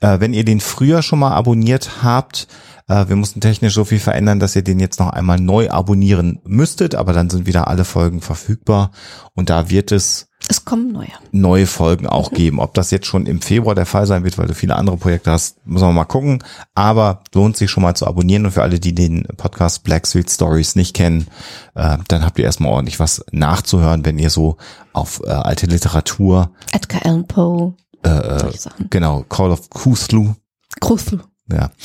[0.00, 2.48] Äh, wenn ihr den früher schon mal abonniert habt,
[2.88, 6.40] äh, wir mussten technisch so viel verändern, dass ihr den jetzt noch einmal neu abonnieren
[6.44, 8.92] müsstet, aber dann sind wieder alle Folgen verfügbar
[9.34, 11.08] und da wird es es kommen neue.
[11.32, 12.60] neue Folgen auch geben.
[12.60, 15.32] Ob das jetzt schon im Februar der Fall sein wird, weil du viele andere Projekte
[15.32, 16.42] hast, muss man mal gucken.
[16.74, 18.46] Aber lohnt sich schon mal zu abonnieren.
[18.46, 21.26] Und für alle, die den Podcast Black Sweet Stories nicht kennen,
[21.74, 24.56] äh, dann habt ihr erstmal ordentlich was nachzuhören, wenn ihr so
[24.92, 28.88] auf äh, alte Literatur, Edgar Allan Poe, äh, Sachen.
[28.88, 30.34] genau, Call of Cthulhu,
[30.80, 31.22] Cthulhu.
[31.52, 31.70] ja.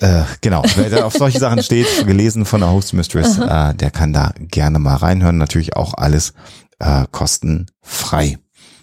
[0.00, 3.92] Äh, genau, wer da auf solche Sachen steht, gelesen von der Host Mistress, äh, der
[3.92, 5.38] kann da gerne mal reinhören.
[5.38, 6.34] Natürlich auch alles
[6.82, 8.38] äh, kostenfrei.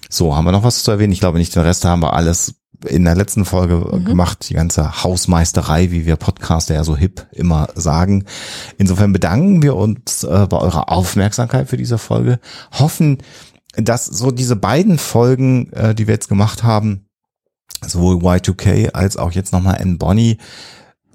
[0.09, 1.13] So, haben wir noch was zu erwähnen?
[1.13, 2.55] Ich glaube nicht, den Rest haben wir alles
[2.87, 7.27] in der letzten Folge äh, gemacht, die ganze Hausmeisterei, wie wir Podcaster ja so hip
[7.31, 8.25] immer sagen.
[8.77, 12.39] Insofern bedanken wir uns äh, bei eurer Aufmerksamkeit für diese Folge,
[12.71, 13.19] hoffen,
[13.75, 17.05] dass so diese beiden Folgen, äh, die wir jetzt gemacht haben,
[17.85, 19.97] sowohl Y2K als auch jetzt nochmal N.
[19.97, 20.37] Bonnie,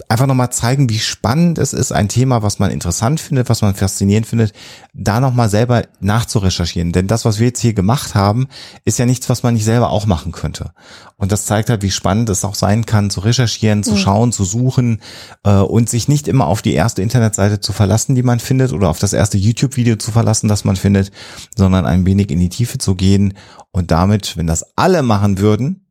[0.09, 3.75] einfach nochmal zeigen, wie spannend es ist, ein Thema, was man interessant findet, was man
[3.75, 4.53] faszinierend findet,
[4.93, 6.93] da nochmal selber nachzurecherchieren.
[6.93, 8.49] Denn das, was wir jetzt hier gemacht haben,
[8.85, 10.73] ist ja nichts, was man nicht selber auch machen könnte.
[11.17, 14.45] Und das zeigt halt, wie spannend es auch sein kann, zu recherchieren, zu schauen, zu
[14.45, 15.01] suchen
[15.45, 18.91] äh, und sich nicht immer auf die erste Internetseite zu verlassen, die man findet, oder
[18.91, 21.13] auf das erste YouTube-Video zu verlassen, das man findet,
[21.57, 23.35] sondern ein wenig in die Tiefe zu gehen
[23.71, 25.84] und damit, wenn das alle machen würden,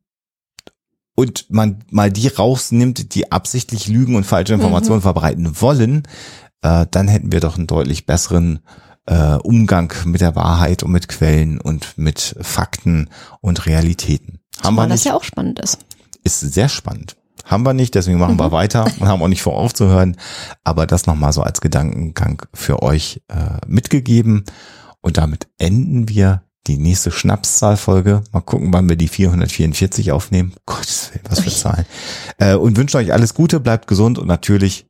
[1.14, 6.02] und man mal die rausnimmt, die absichtlich Lügen und falsche Informationen verbreiten wollen,
[6.62, 8.60] äh, dann hätten wir doch einen deutlich besseren
[9.06, 13.10] äh, Umgang mit der Wahrheit und mit Quellen und mit Fakten
[13.40, 14.40] und Realitäten.
[14.62, 15.78] Haben wir Weil das nicht, ja auch spannend ist.
[16.22, 17.16] ist sehr spannend.
[17.44, 20.16] Haben wir nicht, deswegen machen wir weiter und haben auch nicht vor aufzuhören.
[20.64, 24.44] Aber das nochmal so als Gedankengang für euch äh, mitgegeben.
[25.00, 28.22] Und damit enden wir die nächste Schnapszahlfolge.
[28.32, 30.54] Mal gucken, wann wir die 444 aufnehmen.
[30.66, 31.50] Gottes Willen, was für.
[31.50, 31.86] Zahlen.
[32.38, 34.86] Äh, und wünschen euch alles Gute, bleibt gesund und natürlich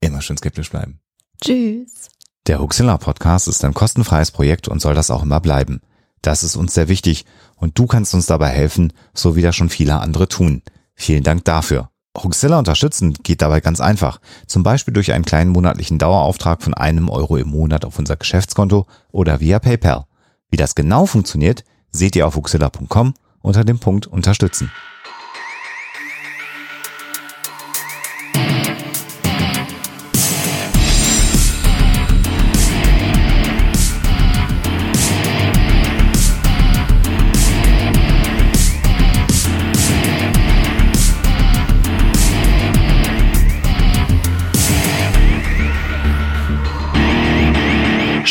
[0.00, 1.00] immer schön skeptisch bleiben.
[1.42, 2.10] Tschüss.
[2.46, 5.80] Der Huxilla Podcast ist ein kostenfreies Projekt und soll das auch immer bleiben.
[6.22, 7.24] Das ist uns sehr wichtig
[7.56, 10.62] und du kannst uns dabei helfen, so wie das schon viele andere tun.
[10.94, 11.90] Vielen Dank dafür.
[12.16, 14.20] Huxilla unterstützen geht dabei ganz einfach.
[14.46, 18.86] Zum Beispiel durch einen kleinen monatlichen Dauerauftrag von einem Euro im Monat auf unser Geschäftskonto
[19.12, 20.06] oder via PayPal.
[20.50, 24.70] Wie das genau funktioniert, seht ihr auf huxilla.com unter dem Punkt Unterstützen.